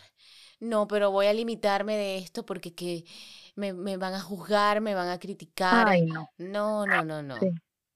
No, 0.62 0.88
pero 0.88 1.12
voy 1.12 1.26
a 1.26 1.34
limitarme 1.34 1.98
de 1.98 2.18
esto 2.20 2.46
porque 2.46 2.74
que 2.74 3.04
me, 3.56 3.74
me 3.74 3.98
van 3.98 4.14
a 4.14 4.22
juzgar, 4.22 4.80
me 4.80 4.94
van 4.96 5.10
a 5.10 5.20
criticar. 5.20 5.88
ay 5.88 6.06
no, 6.06 6.30
No, 6.38 6.86
no, 6.86 7.04
no, 7.04 7.22
no. 7.22 7.40
Sí. 7.40 7.50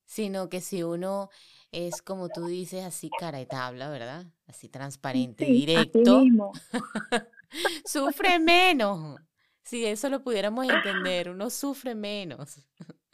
Sino 0.05 0.49
que 0.49 0.61
si 0.61 0.83
uno 0.83 1.29
es 1.71 2.01
como 2.01 2.29
tú 2.29 2.45
dices, 2.45 2.83
así 2.83 3.09
cara 3.19 3.37
de 3.37 3.45
tabla, 3.45 3.89
¿verdad? 3.89 4.25
Así 4.47 4.67
transparente, 4.69 5.45
sí, 5.45 5.51
directo, 5.53 6.21
mismo. 6.21 6.51
sufre 7.85 8.39
menos. 8.39 9.19
Si 9.63 9.85
eso 9.85 10.09
lo 10.09 10.21
pudiéramos 10.23 10.67
entender, 10.67 11.29
uno 11.29 11.49
sufre 11.49 11.95
menos. 11.95 12.59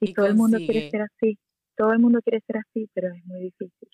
Y, 0.00 0.10
Y 0.10 0.14
todo 0.14 0.26
el 0.26 0.34
mundo 0.34 0.58
quiere 0.58 0.90
ser 0.90 1.02
así. 1.02 1.38
Todo 1.76 1.92
el 1.92 1.98
mundo 1.98 2.20
quiere 2.22 2.40
ser 2.46 2.58
así, 2.58 2.90
pero 2.92 3.14
es 3.14 3.24
muy 3.24 3.40
difícil. 3.40 3.88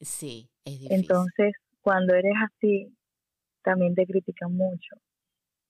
Sí, 0.00 0.50
es 0.64 0.80
difícil. 0.80 1.00
Entonces, 1.00 1.52
cuando 1.82 2.14
eres 2.14 2.32
así, 2.44 2.92
también 3.64 3.94
te 3.94 4.06
critican 4.06 4.54
mucho, 4.54 4.96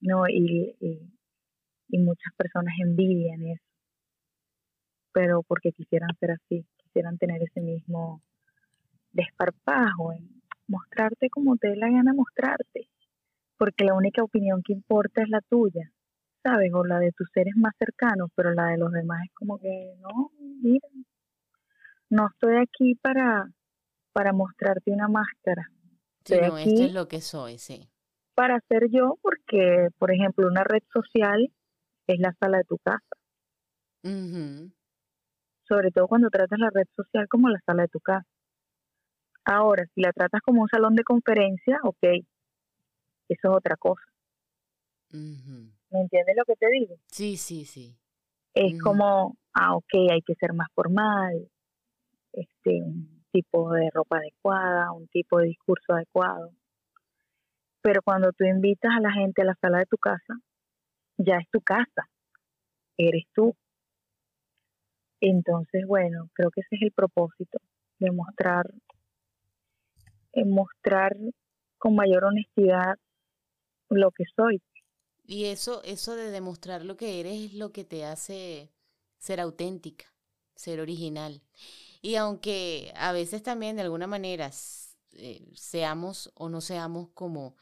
¿no? 0.01 0.27
Y, 0.27 0.75
y, 0.79 1.97
muchas 1.97 2.33
personas 2.35 2.73
envidian 2.83 3.41
eso. 3.47 3.63
Pero 5.13 5.43
porque 5.43 5.71
quisieran 5.71 6.09
ser 6.19 6.31
así, 6.31 6.65
quisieran 6.77 7.17
tener 7.17 7.41
ese 7.41 7.61
mismo 7.61 8.21
desparpajo 9.13 10.11
en 10.11 10.29
mostrarte 10.67 11.29
como 11.29 11.55
te 11.55 11.69
dé 11.69 11.77
la 11.77 11.89
gana 11.89 12.13
mostrarte. 12.13 12.89
Porque 13.57 13.85
la 13.85 13.93
única 13.93 14.21
opinión 14.23 14.61
que 14.61 14.73
importa 14.73 15.23
es 15.23 15.29
la 15.29 15.39
tuya, 15.39 15.89
¿sabes? 16.43 16.71
O 16.73 16.83
la 16.83 16.99
de 16.99 17.13
tus 17.13 17.29
seres 17.33 17.55
más 17.55 17.73
cercanos, 17.79 18.29
pero 18.35 18.53
la 18.53 18.67
de 18.67 18.77
los 18.77 18.91
demás 18.91 19.21
es 19.23 19.33
como 19.33 19.57
que, 19.57 19.95
no, 20.01 20.31
mira, 20.61 20.87
no 22.09 22.27
estoy 22.27 22.57
aquí 22.57 22.95
para, 22.95 23.49
para 24.11 24.33
mostrarte 24.33 24.91
una 24.91 25.07
máscara 25.07 25.71
Sí, 26.25 26.35
no, 26.39 26.57
esto 26.57 26.83
es 26.83 26.93
lo 26.93 27.07
que 27.07 27.21
soy, 27.21 27.57
sí. 27.59 27.87
para 28.33 28.59
ser 28.67 28.89
yo, 28.91 29.17
porque, 29.21 29.89
por 29.97 30.11
ejemplo, 30.11 30.47
una 30.47 30.63
red 30.63 30.81
social 30.91 31.51
es 32.07 32.19
la 32.19 32.33
sala 32.39 32.57
de 32.57 32.63
tu 32.65 32.77
casa, 32.79 32.99
Ujú. 34.03 34.71
sobre 35.67 35.91
todo 35.91 36.07
cuando 36.07 36.29
tratas 36.29 36.59
la 36.59 36.69
red 36.73 36.87
social 36.95 37.27
como 37.29 37.49
la 37.49 37.59
sala 37.65 37.83
de 37.83 37.89
tu 37.89 37.99
casa. 37.99 38.27
Ahora, 39.45 39.85
si 39.93 40.01
la 40.01 40.11
tratas 40.11 40.41
como 40.41 40.63
un 40.63 40.67
salón 40.69 40.95
de 40.95 41.03
conferencia, 41.03 41.79
ok, 41.83 42.03
eso 42.03 42.27
es 43.29 43.45
otra 43.45 43.75
cosa. 43.75 44.03
Ujú. 45.11 45.71
¿Me 45.91 46.01
entiendes 46.01 46.35
lo 46.35 46.45
que 46.45 46.55
te 46.55 46.69
digo? 46.71 46.95
Sí, 47.11 47.37
sí, 47.37 47.65
sí. 47.65 47.97
Es 48.53 48.81
como, 48.81 49.37
ah, 49.53 49.75
ok, 49.75 49.93
hay 50.11 50.21
que 50.21 50.35
ser 50.35 50.53
más 50.53 50.67
formal, 50.73 51.49
este, 52.33 52.81
tipo 53.35 53.73
de 53.73 53.89
ropa 53.93 54.17
adecuada, 54.17 54.93
un 54.93 55.07
tipo 55.07 55.39
de 55.39 55.47
discurso 55.47 55.93
adecuado. 55.93 56.51
Pero 57.81 58.01
cuando 58.01 58.31
tú 58.31 58.45
invitas 58.45 58.91
a 58.97 59.01
la 59.01 59.11
gente 59.11 59.41
a 59.41 59.45
la 59.45 59.55
sala 59.55 59.79
de 59.79 59.85
tu 59.87 59.97
casa, 59.97 60.35
ya 61.17 61.35
es 61.37 61.49
tu 61.51 61.59
casa, 61.59 62.09
eres 62.97 63.25
tú. 63.33 63.53
Entonces, 65.19 65.85
bueno, 65.85 66.29
creo 66.33 66.49
que 66.49 66.61
ese 66.61 66.77
es 66.77 66.81
el 66.83 66.91
propósito, 66.93 67.59
de 67.99 68.11
mostrar, 68.11 68.73
eh, 70.31 70.45
mostrar 70.45 71.17
con 71.77 71.95
mayor 71.95 72.23
honestidad 72.23 72.95
lo 73.89 74.11
que 74.11 74.23
soy. 74.33 74.61
Y 75.25 75.45
eso, 75.45 75.83
eso 75.83 76.15
de 76.15 76.31
demostrar 76.31 76.85
lo 76.85 76.95
que 76.95 77.19
eres 77.19 77.33
es 77.33 77.53
lo 77.53 77.73
que 77.73 77.83
te 77.83 78.05
hace 78.05 78.69
ser 79.17 79.41
auténtica, 79.41 80.05
ser 80.55 80.79
original. 80.79 81.41
Y 82.05 82.17
aunque 82.17 82.93
a 82.97 83.11
veces 83.13 83.41
también 83.41 83.77
de 83.77 83.81
alguna 83.81 84.05
manera 84.05 84.51
eh, 85.13 85.41
seamos 85.55 86.31
o 86.35 86.49
no 86.49 86.61
seamos 86.61 87.09
como, 87.15 87.55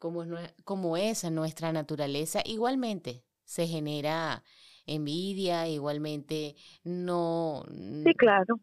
como, 0.00 0.24
como 0.64 0.96
es 0.96 1.30
nuestra 1.30 1.70
naturaleza, 1.70 2.40
igualmente 2.44 3.22
se 3.44 3.68
genera 3.68 4.42
envidia, 4.84 5.68
igualmente 5.68 6.56
no, 6.82 7.64
Sí, 7.68 8.14
claro. 8.14 8.58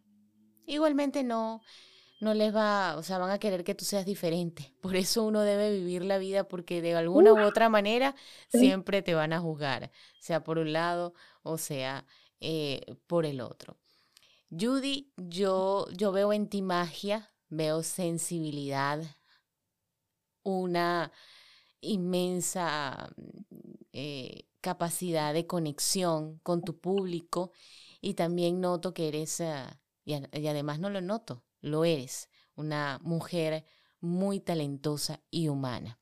igualmente 0.66 1.24
no, 1.24 1.62
no 2.20 2.34
les 2.34 2.54
va, 2.54 2.98
o 2.98 3.04
sea, 3.04 3.20
van 3.20 3.32
a 3.32 3.40
querer 3.40 3.64
que 3.64 3.76
tú 3.76 3.86
seas 3.86 4.06
diferente. 4.06 4.74
Por 4.82 4.98
eso 4.98 5.24
uno 5.24 5.44
debe 5.44 5.72
vivir 5.72 6.04
la 6.04 6.18
vida 6.18 6.46
porque 6.50 6.82
de 6.82 6.94
alguna 6.94 7.32
u 7.34 7.40
otra 7.40 7.70
manera 7.70 8.16
sí. 8.50 8.60
siempre 8.60 9.02
te 9.02 9.14
van 9.14 9.32
a 9.32 9.40
juzgar, 9.40 9.92
sea 10.20 10.44
por 10.44 10.58
un 10.58 10.74
lado 10.74 11.14
o 11.42 11.58
sea 11.58 12.06
eh, 12.42 12.82
por 13.08 13.26
el 13.26 13.40
otro. 13.40 13.78
Judy, 14.58 15.12
yo, 15.18 15.88
yo 15.92 16.12
veo 16.12 16.32
en 16.32 16.48
ti 16.48 16.62
magia, 16.62 17.32
veo 17.50 17.82
sensibilidad, 17.82 19.04
una 20.44 21.12
inmensa 21.82 23.14
eh, 23.94 24.46
capacidad 24.62 25.34
de 25.34 25.48
conexión 25.48 26.40
con 26.40 26.62
tu 26.64 26.80
público 26.80 27.52
y 28.02 28.14
también 28.14 28.62
noto 28.62 28.94
que 28.94 29.08
eres, 29.08 29.42
ah, 29.42 29.80
y, 30.06 30.14
y 30.16 30.48
además 30.48 30.80
no 30.80 30.90
lo 30.90 31.02
noto, 31.02 31.44
lo 31.62 31.86
eres, 31.86 32.30
una 32.56 33.00
mujer 33.02 33.66
muy 34.02 34.40
talentosa 34.40 35.22
y 35.32 35.48
humana. 35.48 35.98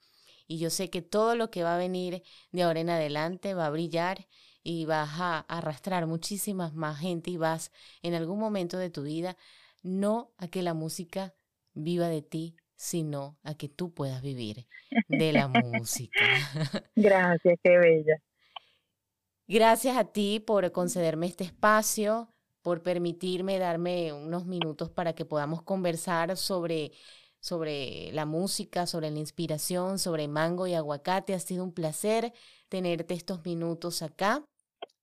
Y 0.48 0.58
yo 0.58 0.70
sé 0.70 0.90
que 0.90 1.02
todo 1.02 1.36
lo 1.36 1.50
que 1.52 1.64
va 1.64 1.76
a 1.76 1.78
venir 1.78 2.24
de 2.52 2.64
ahora 2.64 2.82
en 2.82 2.90
adelante 2.90 3.54
va 3.54 3.68
a 3.68 3.70
brillar 3.70 4.28
y 4.64 4.86
vas 4.86 5.10
a 5.20 5.40
arrastrar 5.40 6.08
muchísimas 6.08 6.74
más 6.74 7.00
gente 7.00 7.32
y 7.32 7.38
vas 7.38 7.72
en 8.02 8.14
algún 8.14 8.40
momento 8.40 8.78
de 8.78 8.90
tu 8.90 9.04
vida 9.04 9.38
no 9.84 10.32
a 10.38 10.48
que 10.48 10.62
la 10.62 10.74
música 10.74 11.34
viva 11.74 12.08
de 12.08 12.22
ti, 12.22 12.56
sino 12.76 13.38
a 13.44 13.56
que 13.56 13.70
tú 13.70 13.94
puedas 13.94 14.22
vivir 14.22 14.68
de 15.08 15.34
la 15.34 15.48
música. 15.48 16.20
Gracias, 16.96 17.60
qué 17.64 17.78
bella. 17.78 18.22
Gracias 19.48 19.98
a 19.98 20.06
ti 20.06 20.40
por 20.40 20.72
concederme 20.72 21.28
este 21.28 21.44
espacio, 21.44 22.30
por 22.62 22.82
permitirme 22.82 23.60
darme 23.60 24.14
unos 24.14 24.46
minutos 24.46 24.90
para 24.90 25.14
que 25.14 25.26
podamos 25.26 25.62
conversar 25.64 26.38
sobre, 26.38 26.92
sobre 27.40 28.12
la 28.14 28.26
música, 28.26 28.86
sobre 28.86 29.12
la 29.12 29.20
inspiración, 29.20 30.00
sobre 30.00 30.28
mango 30.28 30.68
y 30.68 30.74
aguacate. 30.74 31.34
Ha 31.34 31.40
sido 31.40 31.64
un 31.64 31.74
placer 31.74 32.34
tenerte 32.70 33.14
estos 33.14 33.44
minutos 33.44 34.02
acá. 34.02 34.44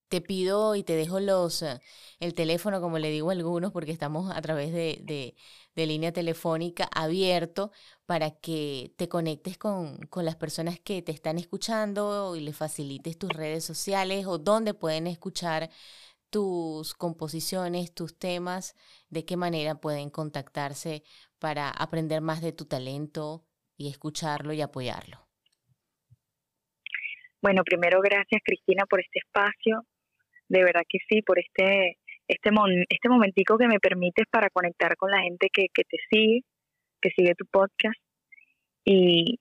Te 0.08 0.20
pido 0.20 0.74
y 0.74 0.82
te 0.82 0.94
dejo 0.94 1.20
los 1.20 1.62
eh, 1.62 1.80
el 2.20 2.34
teléfono, 2.34 2.80
como 2.80 2.98
le 2.98 3.10
digo 3.10 3.30
a 3.30 3.32
algunos, 3.32 3.72
porque 3.72 3.92
estamos 3.92 4.34
a 4.34 4.40
través 4.40 4.72
de, 4.72 5.02
de, 5.04 5.86
línea 5.86 6.12
telefónica 6.12 6.88
abierto 6.92 7.70
para 8.04 8.32
que 8.32 8.92
te 8.96 9.08
conectes 9.08 9.58
con, 9.58 9.98
con, 10.08 10.24
las 10.24 10.34
personas 10.34 10.80
que 10.80 11.02
te 11.02 11.12
están 11.12 11.38
escuchando 11.38 12.34
y 12.34 12.40
le 12.40 12.52
facilites 12.52 13.16
tus 13.16 13.30
redes 13.30 13.64
sociales 13.64 14.26
o 14.26 14.38
dónde 14.38 14.74
pueden 14.74 15.06
escuchar 15.06 15.70
tus 16.30 16.94
composiciones, 16.94 17.94
tus 17.94 18.18
temas, 18.18 18.74
de 19.08 19.24
qué 19.24 19.36
manera 19.36 19.76
pueden 19.76 20.10
contactarse 20.10 21.04
para 21.38 21.70
aprender 21.70 22.22
más 22.22 22.42
de 22.42 22.52
tu 22.52 22.64
talento 22.64 23.44
y 23.76 23.88
escucharlo 23.88 24.52
y 24.52 24.60
apoyarlo. 24.60 25.28
Bueno, 27.40 27.62
primero 27.62 28.00
gracias 28.02 28.42
Cristina 28.44 28.84
por 28.86 29.00
este 29.00 29.20
espacio 29.20 29.86
de 30.48 30.64
verdad 30.64 30.82
que 30.88 30.98
sí, 31.08 31.22
por 31.22 31.38
este, 31.38 31.98
este, 32.26 32.50
este 32.88 33.08
momentico 33.08 33.58
que 33.58 33.68
me 33.68 33.78
permites 33.78 34.26
para 34.30 34.50
conectar 34.50 34.96
con 34.96 35.10
la 35.10 35.20
gente 35.20 35.48
que, 35.52 35.66
que 35.72 35.82
te 35.84 35.98
sigue, 36.10 36.40
que 37.00 37.10
sigue 37.16 37.34
tu 37.34 37.46
podcast, 37.46 37.98
y, 38.84 39.38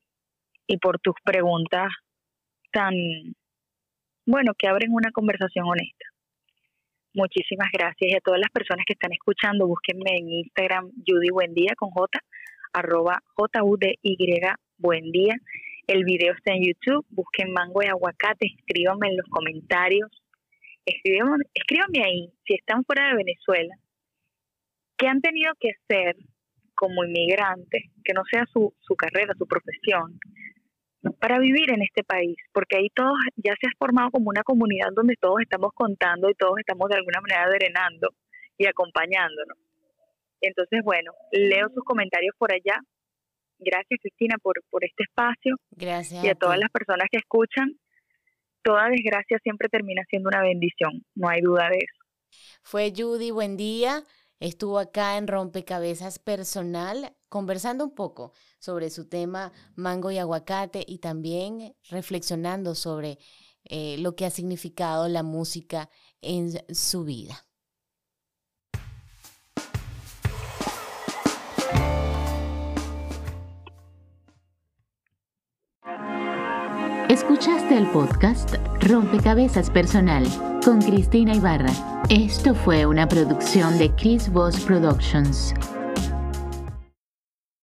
y 0.67 0.77
por 0.77 0.99
tus 0.99 1.15
preguntas 1.23 1.89
tan, 2.71 2.93
bueno, 4.25 4.53
que 4.57 4.67
abren 4.67 4.91
una 4.91 5.11
conversación 5.11 5.65
honesta. 5.65 6.05
Muchísimas 7.13 7.69
gracias 7.71 8.11
y 8.11 8.15
a 8.15 8.19
todas 8.19 8.39
las 8.39 8.51
personas 8.51 8.85
que 8.85 8.93
están 8.93 9.13
escuchando, 9.13 9.65
búsquenme 9.65 10.17
en 10.17 10.29
Instagram 10.29 10.91
Judy 11.07 11.29
Buen 11.31 11.53
Día 11.53 11.73
con 11.77 11.89
J, 11.89 12.19
arroba 12.73 13.23
J 13.33 13.63
U 13.63 13.77
D 13.77 13.95
Y 14.03 14.17
Buen 14.77 15.11
Día. 15.11 15.35
El 15.87 16.03
video 16.03 16.33
está 16.33 16.53
en 16.53 16.63
YouTube, 16.63 17.05
busquen 17.09 17.53
mango 17.53 17.81
y 17.81 17.87
aguacate, 17.87 18.47
escríbanme 18.57 19.07
en 19.07 19.17
los 19.17 19.25
comentarios 19.29 20.11
escríbanme 20.87 22.03
ahí, 22.03 22.33
si 22.45 22.55
están 22.55 22.83
fuera 22.83 23.09
de 23.09 23.15
Venezuela, 23.15 23.75
¿qué 24.97 25.07
han 25.07 25.21
tenido 25.21 25.53
que 25.59 25.71
hacer 25.71 26.15
como 26.75 27.03
inmigrantes, 27.03 27.83
que 28.03 28.13
no 28.13 28.23
sea 28.29 28.45
su, 28.51 28.73
su 28.79 28.95
carrera, 28.95 29.33
su 29.37 29.45
profesión, 29.45 30.19
para 31.19 31.39
vivir 31.39 31.71
en 31.71 31.81
este 31.81 32.03
país? 32.03 32.37
Porque 32.53 32.77
ahí 32.77 32.89
todos 32.95 33.17
ya 33.35 33.53
se 33.59 33.67
ha 33.67 33.77
formado 33.77 34.11
como 34.11 34.29
una 34.29 34.43
comunidad 34.43 34.89
donde 34.93 35.15
todos 35.19 35.41
estamos 35.41 35.71
contando 35.73 36.29
y 36.29 36.35
todos 36.35 36.57
estamos 36.59 36.89
de 36.89 36.95
alguna 36.95 37.21
manera 37.21 37.49
drenando 37.49 38.09
y 38.57 38.65
acompañándonos. 38.65 39.57
Entonces, 40.41 40.81
bueno, 40.83 41.11
leo 41.31 41.67
sus 41.73 41.83
comentarios 41.83 42.33
por 42.37 42.53
allá. 42.53 42.79
Gracias, 43.59 43.99
Cristina, 44.01 44.37
por, 44.41 44.55
por 44.69 44.85
este 44.85 45.03
espacio. 45.03 45.55
Gracias. 45.71 46.23
Y 46.23 46.29
a 46.29 46.35
todas 46.35 46.59
las 46.59 46.69
personas 46.69 47.07
que 47.11 47.17
escuchan, 47.17 47.73
toda 48.63 48.89
desgracia 48.89 49.39
siempre 49.43 49.69
termina 49.69 50.03
siendo 50.09 50.29
una 50.29 50.41
bendición, 50.41 51.05
no 51.15 51.29
hay 51.29 51.41
duda 51.41 51.69
de 51.69 51.77
eso. 51.77 52.07
Fue 52.61 52.93
Judy, 52.95 53.31
buen 53.31 53.57
día. 53.57 54.03
Estuvo 54.39 54.77
acá 54.77 55.17
en 55.17 55.27
Rompecabezas 55.27 56.19
Personal 56.19 57.15
conversando 57.27 57.85
un 57.85 57.95
poco 57.95 58.33
sobre 58.59 58.89
su 58.91 59.09
tema 59.09 59.51
mango 59.75 60.11
y 60.11 60.19
aguacate 60.19 60.83
y 60.87 60.99
también 60.99 61.75
reflexionando 61.89 62.75
sobre 62.75 63.17
eh, 63.63 63.97
lo 63.99 64.15
que 64.15 64.25
ha 64.25 64.29
significado 64.29 65.07
la 65.07 65.23
música 65.23 65.89
en 66.21 66.51
su 66.73 67.03
vida. 67.03 67.46
Escuchaste 77.29 77.77
el 77.77 77.87
podcast 77.87 78.55
Rompecabezas 78.83 79.69
Personal 79.69 80.25
con 80.63 80.81
Cristina 80.81 81.35
Ibarra. 81.35 81.73
Esto 82.07 82.55
fue 82.55 82.85
una 82.85 83.05
producción 83.05 83.77
de 83.77 83.91
Chris 83.95 84.31
Voss 84.31 84.61
Productions. 84.61 85.53